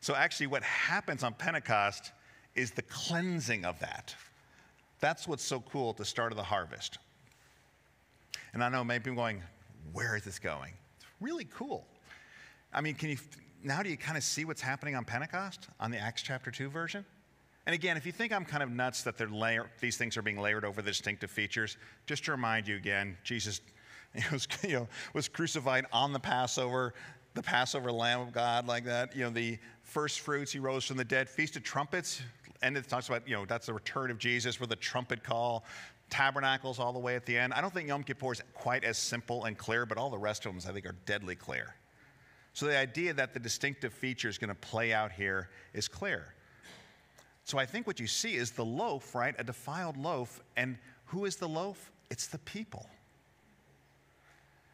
So 0.00 0.14
actually, 0.14 0.48
what 0.48 0.62
happens 0.62 1.22
on 1.22 1.34
Pentecost 1.34 2.12
is 2.54 2.70
the 2.70 2.82
cleansing 2.82 3.64
of 3.64 3.80
that. 3.80 4.14
That's 5.00 5.26
what's 5.26 5.44
so 5.44 5.60
cool 5.60 5.90
at 5.90 5.96
the 5.96 6.04
start 6.04 6.30
of 6.30 6.36
the 6.36 6.44
harvest. 6.44 6.98
And 8.52 8.62
I 8.62 8.68
know 8.68 8.84
maybe 8.84 9.10
I'm 9.10 9.16
going, 9.16 9.42
where 9.92 10.16
is 10.16 10.24
this 10.24 10.38
going? 10.38 10.72
It's 10.96 11.06
really 11.20 11.46
cool. 11.46 11.86
I 12.72 12.80
mean, 12.80 12.94
can 12.94 13.10
you 13.10 13.18
now 13.62 13.82
do 13.82 13.88
you 13.88 13.96
kind 13.96 14.16
of 14.16 14.22
see 14.22 14.44
what's 14.44 14.60
happening 14.60 14.94
on 14.94 15.04
Pentecost 15.04 15.68
on 15.80 15.90
the 15.90 15.98
Acts 15.98 16.22
chapter 16.22 16.50
2 16.50 16.68
version? 16.68 17.04
And 17.66 17.74
again, 17.74 17.96
if 17.96 18.04
you 18.04 18.12
think 18.12 18.32
I'm 18.32 18.44
kind 18.44 18.62
of 18.62 18.70
nuts 18.70 19.02
that 19.04 19.18
layer, 19.32 19.70
these 19.80 19.96
things 19.96 20.16
are 20.16 20.22
being 20.22 20.38
layered 20.38 20.64
over 20.64 20.82
the 20.82 20.90
distinctive 20.90 21.30
features, 21.30 21.76
just 22.06 22.24
to 22.26 22.32
remind 22.32 22.68
you 22.68 22.76
again, 22.76 23.16
Jesus 23.24 23.60
was, 24.32 24.46
you 24.62 24.74
know, 24.74 24.88
was 25.14 25.28
crucified 25.28 25.86
on 25.92 26.12
the 26.12 26.20
Passover, 26.20 26.94
the 27.32 27.42
Passover 27.42 27.90
Lamb 27.90 28.20
of 28.20 28.32
God, 28.32 28.66
like 28.66 28.84
that. 28.84 29.16
You 29.16 29.24
know, 29.24 29.30
the 29.30 29.58
first 29.82 30.20
fruits, 30.20 30.52
he 30.52 30.58
rose 30.58 30.84
from 30.84 30.98
the 30.98 31.04
dead. 31.04 31.28
Feast 31.28 31.56
of 31.56 31.62
Trumpets, 31.62 32.22
and 32.62 32.76
it 32.76 32.88
talks 32.88 33.08
about, 33.08 33.26
you 33.26 33.34
know, 33.34 33.46
that's 33.46 33.66
the 33.66 33.74
return 33.74 34.10
of 34.10 34.18
Jesus 34.18 34.60
with 34.60 34.70
a 34.72 34.76
trumpet 34.76 35.24
call. 35.24 35.64
Tabernacles 36.10 36.78
all 36.78 36.92
the 36.92 36.98
way 36.98 37.16
at 37.16 37.24
the 37.24 37.36
end. 37.36 37.54
I 37.54 37.62
don't 37.62 37.72
think 37.72 37.88
Yom 37.88 38.04
Kippur 38.04 38.32
is 38.32 38.42
quite 38.52 38.84
as 38.84 38.98
simple 38.98 39.46
and 39.46 39.56
clear, 39.56 39.86
but 39.86 39.96
all 39.96 40.10
the 40.10 40.18
rest 40.18 40.44
of 40.44 40.52
them, 40.52 40.62
I 40.68 40.72
think, 40.72 40.86
are 40.86 40.94
deadly 41.06 41.34
clear. 41.34 41.74
So 42.52 42.66
the 42.66 42.76
idea 42.76 43.14
that 43.14 43.32
the 43.32 43.40
distinctive 43.40 43.92
feature 43.92 44.28
is 44.28 44.38
going 44.38 44.50
to 44.50 44.54
play 44.54 44.92
out 44.92 45.10
here 45.10 45.48
is 45.72 45.88
clear. 45.88 46.34
So 47.44 47.58
I 47.58 47.66
think 47.66 47.86
what 47.86 48.00
you 48.00 48.06
see 48.06 48.34
is 48.34 48.50
the 48.50 48.64
loaf, 48.64 49.14
right? 49.14 49.34
A 49.38 49.44
defiled 49.44 49.96
loaf. 49.96 50.40
And 50.56 50.78
who 51.06 51.26
is 51.26 51.36
the 51.36 51.48
loaf? 51.48 51.90
It's 52.10 52.26
the 52.26 52.38
people. 52.38 52.86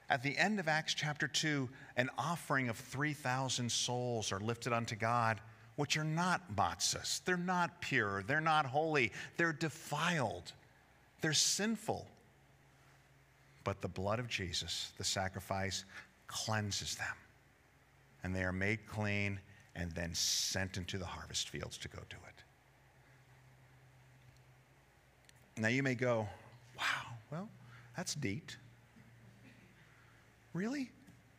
At 0.09 0.23
the 0.23 0.37
end 0.37 0.59
of 0.59 0.69
Acts 0.69 0.95
chapter 0.95 1.29
2, 1.29 1.69
an 1.97 2.11
offering 2.19 2.69
of 2.69 2.77
3,000 2.77 3.71
souls 3.71 4.33
are 4.33 4.41
lifted 4.41 4.73
unto 4.73 4.97
God, 4.97 5.41
which 5.77 5.97
are 5.97 6.05
not 6.05 6.55
matzahs. 6.57 7.23
They're 7.25 7.37
not 7.37 7.81
pure. 7.81 8.25
They're 8.25 8.41
not 8.41 8.67
holy. 8.67 9.13
They're 9.37 9.53
defiled. 9.53 10.53
They're 11.21 11.33
sinful. 11.33 12.07
But 13.63 13.83
the 13.83 13.89
blood 13.89 14.19
of 14.19 14.29
Jesus, 14.29 14.93
the 14.99 15.05
sacrifice, 15.05 15.85
cleanses 16.27 16.97
them. 16.97 17.07
And 18.25 18.35
they 18.35 18.43
are 18.43 18.53
made 18.53 18.87
clean 18.87 19.39
and 19.77 19.93
then 19.93 20.15
sent 20.15 20.77
into 20.77 20.99
the 20.99 21.07
harvest 21.07 21.51
fields 21.51 21.79
to 21.79 21.89
go 21.89 22.01
do 22.09 22.17
it. 22.29 22.40
Now 25.61 25.69
you 25.69 25.83
may 25.83 25.95
go, 25.95 26.27
wow, 26.79 27.13
well, 27.31 27.49
that's 27.95 28.17
neat. 28.17 28.57
Really? 30.55 30.91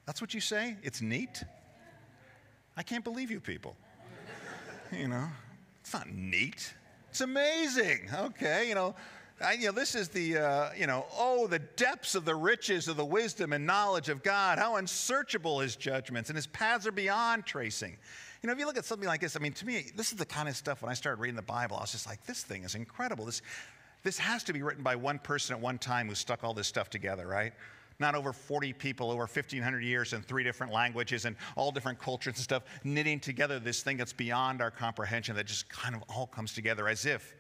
That's 0.06 0.22
what 0.22 0.36
you 0.36 0.42
say? 0.42 0.78
It's 0.84 1.02
neat? 1.02 1.44
I 2.78 2.84
can't 2.84 3.04
believe 3.04 3.32
you 3.32 3.40
people. 3.40 3.76
you 4.92 5.08
know, 5.08 5.28
it's 5.80 5.92
not 5.92 6.08
neat. 6.10 6.72
It's 7.10 7.22
amazing. 7.22 8.10
Okay, 8.14 8.70
you 8.70 8.76
know, 8.76 8.94
I, 9.44 9.54
you 9.54 9.66
know, 9.66 9.72
this 9.72 9.96
is 9.96 10.10
the, 10.10 10.38
uh, 10.38 10.70
you 10.78 10.86
know, 10.86 11.08
oh, 11.18 11.48
the 11.48 11.60
depths 11.60 12.14
of 12.14 12.24
the 12.24 12.36
riches 12.36 12.88
of 12.88 12.98
the 12.98 13.06
wisdom 13.06 13.54
and 13.54 13.66
knowledge 13.66 14.10
of 14.10 14.22
God, 14.22 14.60
how 14.60 14.76
unsearchable 14.76 15.62
his 15.62 15.76
judgments, 15.76 16.30
and 16.30 16.38
his 16.38 16.48
paths 16.48 16.86
are 16.86 16.92
beyond 16.92 17.48
tracing. 17.48 17.98
You 18.42 18.48
know, 18.48 18.54
if 18.54 18.60
you 18.60 18.66
look 18.66 18.78
at 18.78 18.86
something 18.86 19.08
like 19.08 19.22
this, 19.22 19.36
I 19.36 19.40
mean, 19.40 19.54
to 19.54 19.66
me, 19.66 19.92
this 19.96 20.12
is 20.12 20.18
the 20.18 20.26
kind 20.26 20.48
of 20.48 20.56
stuff 20.56 20.82
when 20.82 20.92
I 20.92 20.94
started 20.94 21.22
reading 21.22 21.36
the 21.36 21.42
Bible, 21.42 21.78
I 21.78 21.82
was 21.82 21.92
just 21.92 22.08
like, 22.08 22.24
this 22.26 22.44
thing 22.44 22.64
is 22.64 22.76
incredible. 22.76 23.26
This, 23.26 23.42
this 24.04 24.18
has 24.18 24.44
to 24.46 24.54
be 24.54 24.62
written 24.62 24.84
by 24.84 24.96
one 24.96 25.20
person 25.20 25.56
at 25.56 25.62
one 25.62 25.78
time 25.78 26.08
who 26.08 26.16
stuck 26.16 26.44
all 26.44 26.54
this 26.54 26.68
stuff 26.68 26.90
together, 26.90 27.28
right? 27.28 27.54
not 28.02 28.16
over 28.16 28.34
40 28.34 28.74
people 28.74 29.12
over 29.12 29.22
1,500 29.22 29.80
years 29.82 30.12
in 30.12 30.22
three 30.24 30.44
different 30.44 30.74
languages 30.74 31.24
and 31.24 31.38
all 31.56 31.72
different 31.72 32.00
cultures 32.00 32.34
and 32.34 32.44
stuff, 32.44 32.64
knitting 32.84 33.20
together 33.20 33.60
this 33.60 33.82
thing 33.84 33.96
that's 33.96 34.12
beyond 34.12 34.62
our 34.62 34.72
comprehension 34.72 35.36
that 35.38 35.46
just 35.46 35.70
kind 35.70 35.96
of 35.96 36.04
all 36.10 36.28
comes 36.28 36.54
together 36.54 36.90
as 36.90 37.06
if 37.06 37.34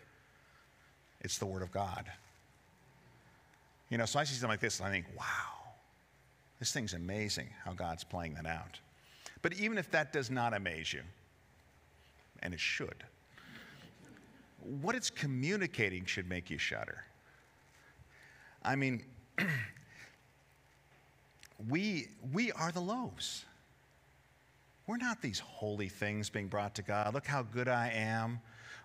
it's 1.19 1.37
the 1.37 1.45
Word 1.45 1.63
of 1.63 1.71
God. 1.71 2.05
You 3.89 3.97
know, 3.97 4.05
so 4.05 4.19
I 4.19 4.23
see 4.23 4.35
something 4.35 4.49
like 4.49 4.61
this 4.61 4.79
and 4.79 4.87
I 4.87 4.91
think, 4.91 5.07
wow, 5.17 5.73
this 6.59 6.71
thing's 6.71 6.93
amazing 6.93 7.49
how 7.65 7.73
God's 7.73 8.05
playing 8.05 8.35
that 8.35 8.45
out. 8.45 8.79
But 9.41 9.53
even 9.53 9.77
if 9.77 9.89
that 9.91 10.13
does 10.13 10.29
not 10.29 10.53
amaze 10.53 10.93
you, 10.93 11.01
and 12.43 12.53
it 12.53 12.59
should, 12.59 13.03
what 14.63 14.95
it's 14.95 15.09
communicating 15.09 16.05
should 16.05 16.29
make 16.29 16.49
you 16.49 16.57
shudder. 16.57 17.03
I 18.63 18.75
mean, 18.75 19.03
we, 21.69 22.09
we 22.31 22.51
are 22.51 22.71
the 22.71 22.81
loaves. 22.81 23.45
We're 24.87 24.97
not 24.97 25.21
these 25.21 25.39
holy 25.39 25.89
things 25.89 26.29
being 26.29 26.47
brought 26.47 26.75
to 26.75 26.81
God. 26.81 27.13
Look 27.13 27.25
how 27.25 27.43
good 27.43 27.67
I 27.67 27.91
am. 27.95 28.39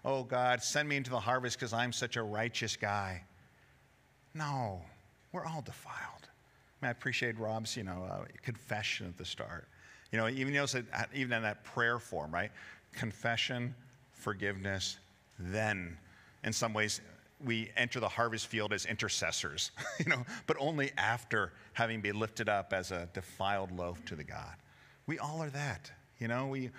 Oh, 0.05 0.23
God, 0.23 0.63
send 0.63 0.89
me 0.89 0.97
into 0.97 1.11
the 1.11 1.21
harvest 1.21 1.59
because 1.59 1.73
I'm 1.73 1.93
such 1.93 2.17
a 2.17 2.23
righteous 2.23 2.77
guy. 2.77 3.23
No, 4.35 4.83
we're 5.33 5.45
all 5.45 5.63
defiled. 5.63 5.97
I, 6.23 6.87
mean, 6.87 6.89
I 6.89 6.91
appreciate 6.91 7.39
Rob's, 7.39 7.77
you 7.77 7.83
know, 7.83 8.07
uh, 8.09 8.25
confession 8.43 9.07
at 9.09 9.17
the 9.17 9.25
start. 9.25 9.67
You 10.13 10.19
know, 10.19 10.29
even, 10.29 10.55
you 10.55 10.61
know, 10.61 10.67
even 11.15 11.33
in 11.33 11.43
that 11.43 11.65
prayer 11.65 11.99
form, 11.99 12.33
right? 12.33 12.53
Confession, 12.93 13.75
forgiveness, 14.13 14.99
then 15.39 15.97
in 16.45 16.53
some 16.53 16.73
ways 16.73 17.01
we 17.45 17.71
enter 17.77 18.01
the 18.01 18.09
harvest 18.09 18.47
field 18.47 18.73
as 18.73 18.87
intercessors, 18.87 19.71
you 19.99 20.07
know, 20.07 20.25
but 20.47 20.57
only 20.59 20.91
after 20.97 21.53
having 21.75 22.01
been 22.01 22.19
lifted 22.19 22.49
up 22.49 22.73
as 22.73 22.91
a 22.91 23.09
defiled 23.13 23.71
loaf 23.73 24.05
to 24.07 24.17
the 24.17 24.25
God. 24.25 24.55
We 25.07 25.19
all 25.19 25.43
are 25.43 25.51
that, 25.51 25.91
you 26.19 26.29
know. 26.29 26.47
We 26.47 26.71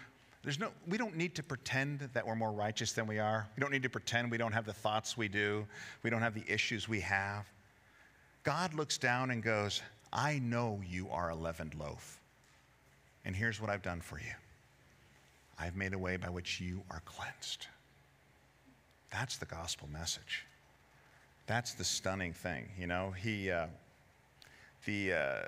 there's 0.43 0.59
no 0.59 0.71
we 0.87 0.97
don't 0.97 1.15
need 1.15 1.35
to 1.35 1.43
pretend 1.43 2.09
that 2.13 2.25
we're 2.25 2.35
more 2.35 2.51
righteous 2.51 2.91
than 2.93 3.07
we 3.07 3.19
are. 3.19 3.47
We 3.55 3.61
don't 3.61 3.71
need 3.71 3.83
to 3.83 3.89
pretend 3.89 4.31
we 4.31 4.37
don't 4.37 4.51
have 4.51 4.65
the 4.65 4.73
thoughts 4.73 5.17
we 5.17 5.27
do. 5.27 5.65
We 6.03 6.09
don't 6.09 6.21
have 6.21 6.33
the 6.33 6.43
issues 6.47 6.89
we 6.89 7.01
have. 7.01 7.45
God 8.43 8.73
looks 8.73 8.97
down 8.97 9.31
and 9.31 9.43
goes, 9.43 9.81
"I 10.11 10.39
know 10.39 10.81
you 10.85 11.09
are 11.09 11.29
a 11.29 11.35
leavened 11.35 11.75
loaf. 11.75 12.19
And 13.25 13.35
here's 13.35 13.59
what 13.59 13.69
I've 13.69 13.81
done 13.81 13.99
for 14.01 14.19
you. 14.19 14.33
I've 15.59 15.75
made 15.75 15.93
a 15.93 15.99
way 15.99 16.17
by 16.17 16.29
which 16.29 16.59
you 16.59 16.83
are 16.89 17.01
cleansed." 17.01 17.67
That's 19.11 19.37
the 19.37 19.45
gospel 19.45 19.87
message. 19.91 20.45
That's 21.45 21.73
the 21.73 21.83
stunning 21.83 22.33
thing. 22.33 22.69
You 22.77 22.87
know, 22.87 23.11
he, 23.11 23.49
uh, 23.49 23.67
the, 24.85 25.13
uh, 25.13 25.41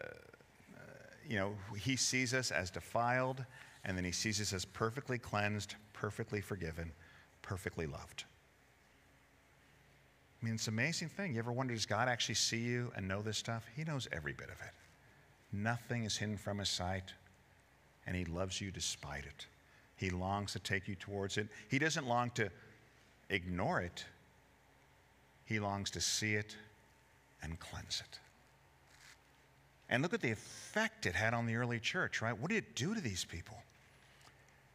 you 1.27 1.37
know, 1.37 1.53
he 1.77 1.95
sees 1.95 2.33
us 2.33 2.51
as 2.51 2.69
defiled, 2.69 3.43
and 3.83 3.97
then 3.97 4.05
he 4.05 4.11
sees 4.11 4.39
us 4.39 4.53
as 4.53 4.65
perfectly 4.65 5.17
cleansed, 5.17 5.75
perfectly 5.93 6.41
forgiven, 6.41 6.91
perfectly 7.41 7.85
loved. 7.85 8.23
I 10.41 10.45
mean, 10.45 10.55
it's 10.55 10.67
an 10.67 10.73
amazing 10.73 11.09
thing. 11.09 11.33
You 11.33 11.39
ever 11.39 11.51
wonder, 11.51 11.73
does 11.73 11.85
God 11.85 12.07
actually 12.07 12.35
see 12.35 12.59
you 12.59 12.93
and 12.95 13.07
know 13.07 13.21
this 13.21 13.37
stuff? 13.37 13.65
He 13.75 13.83
knows 13.83 14.07
every 14.13 14.31
bit 14.31 14.47
of 14.47 14.59
it. 14.61 14.73
Nothing 15.51 16.05
is 16.05 16.15
hidden 16.15 16.37
from 16.37 16.59
his 16.59 16.69
sight, 16.69 17.13
and 18.07 18.15
he 18.15 18.23
loves 18.23 18.61
you 18.61 18.71
despite 18.71 19.25
it. 19.25 19.47
He 19.97 20.09
longs 20.09 20.53
to 20.53 20.59
take 20.59 20.87
you 20.87 20.95
towards 20.95 21.37
it. 21.37 21.49
He 21.69 21.77
doesn't 21.77 22.07
long 22.07 22.29
to 22.31 22.49
ignore 23.29 23.81
it, 23.81 24.05
he 25.45 25.59
longs 25.59 25.89
to 25.91 26.01
see 26.01 26.35
it 26.35 26.55
and 27.41 27.59
cleanse 27.59 28.01
it. 28.05 28.19
And 29.89 30.03
look 30.03 30.13
at 30.13 30.21
the 30.21 30.31
effect 30.31 31.05
it 31.05 31.15
had 31.15 31.33
on 31.33 31.47
the 31.47 31.55
early 31.55 31.79
church, 31.79 32.21
right? 32.21 32.37
What 32.37 32.49
did 32.49 32.57
it 32.57 32.75
do 32.75 32.93
to 32.93 33.01
these 33.01 33.25
people? 33.25 33.57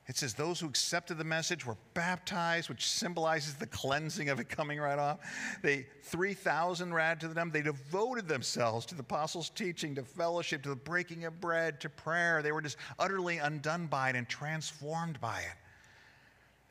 It 0.07 0.19
says 0.19 0.35
those 0.35 0.61
who 0.61 0.67
accepted 0.67 1.17
the 1.17 1.25
message 1.25 1.65
were 1.65 1.79
baptized, 1.95 2.69
which 2.69 2.87
symbolizes 2.87 3.55
the 3.55 3.67
cleansing 3.67 4.29
of 4.29 4.39
it 4.39 4.51
coming 4.51 4.79
right 4.79 4.99
off. 4.99 5.19
They 5.63 5.87
3,000 6.03 6.93
ran 6.93 7.19
to 7.19 7.29
them. 7.29 7.51
They 7.51 7.63
devoted 7.63 8.29
themselves 8.29 8.85
to 8.87 8.95
the 8.95 9.01
apostles' 9.01 9.49
teaching, 9.49 9.95
to 9.95 10.03
fellowship, 10.03 10.63
to 10.65 10.69
the 10.69 10.77
breaking 10.77 11.25
of 11.25 11.41
bread, 11.41 11.81
to 11.81 11.89
prayer. 11.89 12.43
They 12.43 12.53
were 12.53 12.61
just 12.61 12.77
utterly 12.99 13.39
undone 13.39 13.87
by 13.87 14.11
it 14.11 14.17
and 14.17 14.29
transformed 14.29 15.21
by 15.23 15.39
it. 15.39 15.57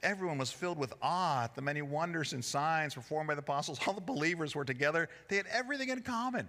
Everyone 0.03 0.37
was 0.37 0.51
filled 0.51 0.77
with 0.77 0.93
awe 1.01 1.45
at 1.45 1.55
the 1.55 1.61
many 1.61 1.81
wonders 1.81 2.33
and 2.33 2.43
signs 2.43 2.93
performed 2.93 3.29
by 3.29 3.35
the 3.35 3.39
apostles. 3.39 3.79
All 3.87 3.93
the 3.93 4.01
believers 4.01 4.53
were 4.53 4.65
together. 4.65 5.09
They 5.29 5.37
had 5.37 5.47
everything 5.47 5.89
in 5.89 6.01
common. 6.01 6.47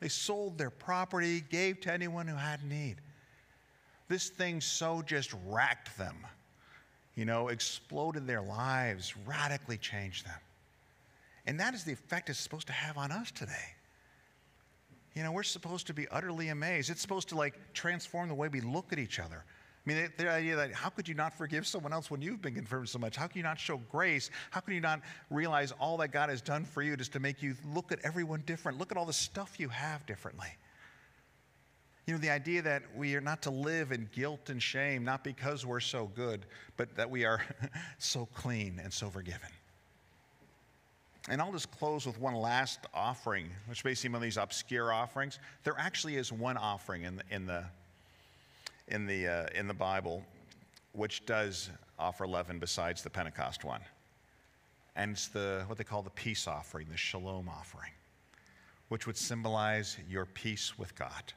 They 0.00 0.08
sold 0.08 0.58
their 0.58 0.70
property, 0.70 1.42
gave 1.42 1.80
to 1.82 1.92
anyone 1.92 2.26
who 2.26 2.36
had 2.36 2.64
need. 2.64 2.96
This 4.08 4.30
thing 4.30 4.60
so 4.60 5.02
just 5.02 5.34
racked 5.46 5.96
them, 5.96 6.16
you 7.14 7.24
know, 7.24 7.48
exploded 7.48 8.26
their 8.26 8.42
lives, 8.42 9.14
radically 9.26 9.78
changed 9.78 10.26
them. 10.26 10.38
And 11.46 11.60
that 11.60 11.74
is 11.74 11.84
the 11.84 11.92
effect 11.92 12.30
it's 12.30 12.38
supposed 12.38 12.66
to 12.68 12.72
have 12.72 12.96
on 12.96 13.12
us 13.12 13.30
today. 13.30 13.74
You 15.14 15.22
know, 15.22 15.32
we're 15.32 15.42
supposed 15.42 15.86
to 15.86 15.94
be 15.94 16.08
utterly 16.08 16.48
amazed. 16.48 16.90
It's 16.90 17.00
supposed 17.00 17.28
to 17.28 17.36
like 17.36 17.54
transform 17.72 18.28
the 18.28 18.34
way 18.34 18.48
we 18.48 18.60
look 18.60 18.92
at 18.92 18.98
each 18.98 19.20
other. 19.20 19.44
I 19.86 19.90
mean, 19.90 20.10
the, 20.16 20.24
the, 20.24 20.30
idea 20.30 20.56
that 20.56 20.72
how 20.72 20.88
could 20.88 21.06
you 21.06 21.14
not 21.14 21.36
forgive 21.36 21.66
someone 21.66 21.92
else 21.92 22.10
when 22.10 22.22
you've 22.22 22.40
been 22.40 22.54
confirmed 22.54 22.88
so 22.88 22.98
much? 22.98 23.16
How 23.16 23.26
can 23.26 23.36
you 23.36 23.42
not 23.42 23.60
show 23.60 23.76
grace? 23.90 24.30
How 24.50 24.60
can 24.60 24.72
you 24.72 24.80
not 24.80 25.00
realize 25.28 25.72
all 25.72 25.98
that 25.98 26.08
God 26.08 26.30
has 26.30 26.40
done 26.40 26.64
for 26.64 26.82
you 26.82 26.96
just 26.96 27.12
to 27.12 27.20
make 27.20 27.42
you 27.42 27.54
look 27.74 27.92
at 27.92 27.98
everyone 28.02 28.42
different? 28.46 28.78
Look 28.78 28.90
at 28.90 28.96
all 28.96 29.04
the 29.04 29.12
stuff 29.12 29.60
you 29.60 29.68
have 29.68 30.06
differently. 30.06 30.48
You 32.06 32.14
know, 32.14 32.20
the 32.20 32.30
idea 32.30 32.62
that 32.62 32.82
we 32.96 33.14
are 33.14 33.20
not 33.20 33.42
to 33.42 33.50
live 33.50 33.92
in 33.92 34.08
guilt 34.14 34.48
and 34.48 34.62
shame, 34.62 35.04
not 35.04 35.22
because 35.22 35.66
we're 35.66 35.80
so 35.80 36.10
good, 36.14 36.46
but 36.76 36.96
that 36.96 37.10
we 37.10 37.26
are 37.26 37.42
so 37.98 38.26
clean 38.34 38.80
and 38.82 38.92
so 38.92 39.10
forgiven. 39.10 39.48
And 41.28 41.40
I'll 41.40 41.52
just 41.52 41.70
close 41.70 42.06
with 42.06 42.18
one 42.18 42.34
last 42.34 42.80
offering, 42.92 43.50
which 43.66 43.84
may 43.84 43.94
seem 43.94 44.12
one 44.12 44.18
of 44.18 44.22
these 44.22 44.36
obscure 44.36 44.92
offerings. 44.92 45.38
There 45.62 45.74
actually 45.78 46.16
is 46.16 46.30
one 46.30 46.58
offering 46.58 47.04
in 47.04 47.16
the, 47.16 47.22
in 47.30 47.46
the 47.46 47.64
in 48.88 49.06
the, 49.06 49.26
uh, 49.26 49.46
in 49.54 49.66
the 49.66 49.74
Bible 49.74 50.24
which 50.94 51.26
does 51.26 51.70
offer 51.98 52.26
leaven 52.26 52.58
besides 52.58 53.02
the 53.02 53.10
Pentecost 53.10 53.64
one. 53.64 53.80
And 54.96 55.12
it's 55.12 55.28
the, 55.28 55.64
what 55.66 55.76
they 55.76 55.84
call 55.84 56.02
the 56.02 56.10
peace 56.10 56.46
offering, 56.46 56.88
the 56.88 56.96
shalom 56.96 57.48
offering, 57.48 57.90
which 58.88 59.06
would 59.06 59.16
symbolize 59.16 59.98
your 60.08 60.24
peace 60.24 60.78
with 60.78 60.94
God. 60.94 61.32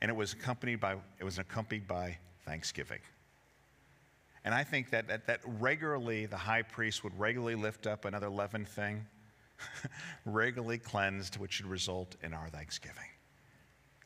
And 0.00 0.10
it 0.10 0.14
was 0.14 0.32
accompanied 0.32 0.80
by, 0.80 0.96
it 1.18 1.24
was 1.24 1.38
accompanied 1.38 1.86
by 1.86 2.18
thanksgiving. 2.44 3.00
And 4.44 4.54
I 4.54 4.64
think 4.64 4.90
that, 4.90 5.08
that, 5.08 5.26
that 5.26 5.40
regularly 5.44 6.26
the 6.26 6.36
high 6.36 6.62
priest 6.62 7.04
would 7.04 7.16
regularly 7.18 7.54
lift 7.54 7.86
up 7.86 8.04
another 8.04 8.28
leaven 8.28 8.64
thing, 8.64 9.06
regularly 10.24 10.78
cleansed, 10.78 11.36
which 11.38 11.52
should 11.52 11.66
result 11.66 12.16
in 12.22 12.34
our 12.34 12.48
thanksgiving. 12.48 13.04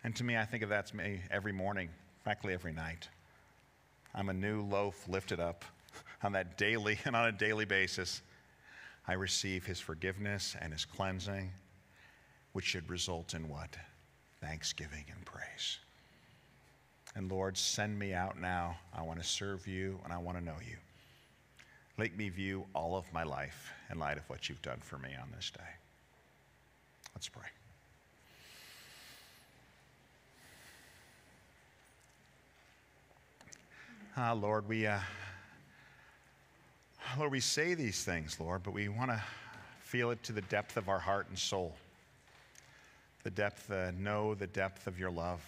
And 0.04 0.14
to 0.16 0.24
me, 0.24 0.36
I 0.36 0.44
think 0.44 0.62
of 0.62 0.68
that 0.70 0.92
every 1.30 1.52
morning 1.52 1.88
frankly, 2.22 2.54
every 2.54 2.72
night. 2.72 3.08
I'm 4.14 4.28
a 4.28 4.34
new 4.34 4.62
loaf 4.62 5.08
lifted 5.08 5.40
up 5.40 5.64
on 6.22 6.32
that 6.32 6.56
daily 6.56 6.98
and 7.04 7.16
on 7.16 7.28
a 7.28 7.32
daily 7.32 7.64
basis. 7.64 8.22
I 9.06 9.14
receive 9.14 9.66
his 9.66 9.80
forgiveness 9.80 10.56
and 10.60 10.72
his 10.72 10.84
cleansing, 10.84 11.50
which 12.52 12.66
should 12.66 12.88
result 12.88 13.34
in 13.34 13.48
what? 13.48 13.76
Thanksgiving 14.40 15.04
and 15.14 15.24
praise. 15.24 15.78
And 17.14 17.30
Lord, 17.30 17.58
send 17.58 17.98
me 17.98 18.14
out 18.14 18.40
now. 18.40 18.76
I 18.96 19.02
want 19.02 19.20
to 19.20 19.26
serve 19.26 19.66
you 19.66 19.98
and 20.04 20.12
I 20.12 20.18
want 20.18 20.38
to 20.38 20.44
know 20.44 20.56
you. 20.66 20.76
Let 21.98 22.16
me 22.16 22.28
view 22.28 22.64
all 22.74 22.96
of 22.96 23.04
my 23.12 23.22
life 23.22 23.70
in 23.90 23.98
light 23.98 24.16
of 24.16 24.28
what 24.28 24.48
you've 24.48 24.62
done 24.62 24.78
for 24.80 24.98
me 24.98 25.10
on 25.20 25.28
this 25.34 25.50
day. 25.50 25.62
Let's 27.14 27.28
pray. 27.28 27.48
Ah, 34.14 34.32
Lord, 34.32 34.68
we, 34.68 34.86
uh, 34.86 35.00
Lord, 37.16 37.32
we 37.32 37.40
say 37.40 37.72
these 37.72 38.04
things, 38.04 38.38
Lord, 38.38 38.62
but 38.62 38.74
we 38.74 38.90
want 38.90 39.10
to 39.10 39.22
feel 39.80 40.10
it 40.10 40.22
to 40.24 40.32
the 40.32 40.42
depth 40.42 40.76
of 40.76 40.90
our 40.90 40.98
heart 40.98 41.28
and 41.30 41.38
soul. 41.38 41.74
The 43.22 43.30
depth, 43.30 43.70
uh, 43.70 43.92
know 43.92 44.34
the 44.34 44.48
depth 44.48 44.86
of 44.86 44.98
your 44.98 45.10
love. 45.10 45.40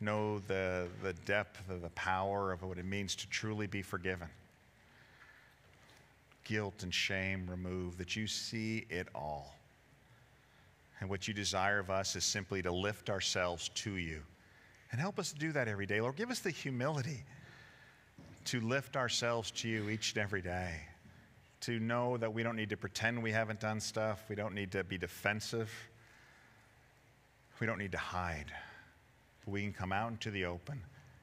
Know 0.00 0.40
the, 0.48 0.88
the 1.04 1.12
depth 1.26 1.70
of 1.70 1.80
the 1.80 1.90
power 1.90 2.50
of 2.50 2.64
what 2.64 2.76
it 2.76 2.84
means 2.84 3.14
to 3.14 3.28
truly 3.28 3.68
be 3.68 3.82
forgiven. 3.82 4.26
Guilt 6.42 6.82
and 6.82 6.92
shame 6.92 7.46
removed, 7.48 7.98
that 7.98 8.16
you 8.16 8.26
see 8.26 8.84
it 8.90 9.06
all. 9.14 9.54
And 10.98 11.08
what 11.08 11.28
you 11.28 11.34
desire 11.34 11.78
of 11.78 11.88
us 11.88 12.16
is 12.16 12.24
simply 12.24 12.62
to 12.62 12.72
lift 12.72 13.10
ourselves 13.10 13.68
to 13.76 13.92
you. 13.92 14.22
And 14.90 15.00
help 15.00 15.20
us 15.20 15.32
do 15.32 15.52
that 15.52 15.68
every 15.68 15.86
day. 15.86 16.00
Lord, 16.00 16.16
give 16.16 16.32
us 16.32 16.40
the 16.40 16.50
humility 16.50 17.22
to 18.46 18.60
lift 18.60 18.96
ourselves 18.96 19.50
to 19.52 19.68
you 19.68 19.88
each 19.88 20.14
and 20.14 20.22
every 20.22 20.42
day, 20.42 20.70
to 21.60 21.78
know 21.78 22.16
that 22.16 22.32
we 22.32 22.42
don't 22.42 22.56
need 22.56 22.70
to 22.70 22.76
pretend 22.76 23.22
we 23.22 23.32
haven't 23.32 23.60
done 23.60 23.80
stuff, 23.80 24.24
we 24.28 24.36
don't 24.36 24.54
need 24.54 24.72
to 24.72 24.84
be 24.84 24.98
defensive. 24.98 25.70
We 27.60 27.66
don't 27.66 27.78
need 27.78 27.92
to 27.92 27.98
hide. 27.98 28.52
But 29.44 29.52
We 29.52 29.62
can 29.62 29.72
come 29.72 29.92
out 29.92 30.10
into 30.10 30.30
the 30.30 30.44
open 30.44 30.80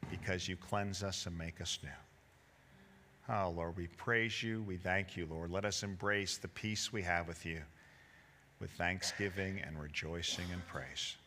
because 0.10 0.48
you 0.48 0.58
cleanse 0.58 1.04
us 1.04 1.26
and 1.26 1.38
make 1.38 1.62
us 1.62 1.80
new. 1.84 3.34
Oh, 3.34 3.54
Lord, 3.56 3.78
we 3.78 3.88
praise 3.88 4.44
you. 4.44 4.64
We 4.64 4.78
thank 4.78 5.16
you, 5.16 5.28
Lord. 5.30 5.52
Let 5.52 5.64
us 5.64 5.84
embrace 5.84 6.38
the 6.38 6.50
peace 6.50 6.92
we 6.92 7.02
have 7.04 7.28
with 7.28 7.46
you 7.46 7.62
with 8.60 8.72
thanksgiving 8.72 9.60
and 9.66 9.80
rejoicing 9.80 10.46
and 10.52 10.66
praise. 10.68 11.18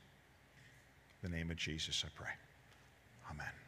In 1.22 1.30
the 1.30 1.36
name 1.36 1.50
of 1.50 1.56
Jesus, 1.56 2.04
I 2.04 2.08
pray. 2.14 2.32
Amen. 3.30 3.65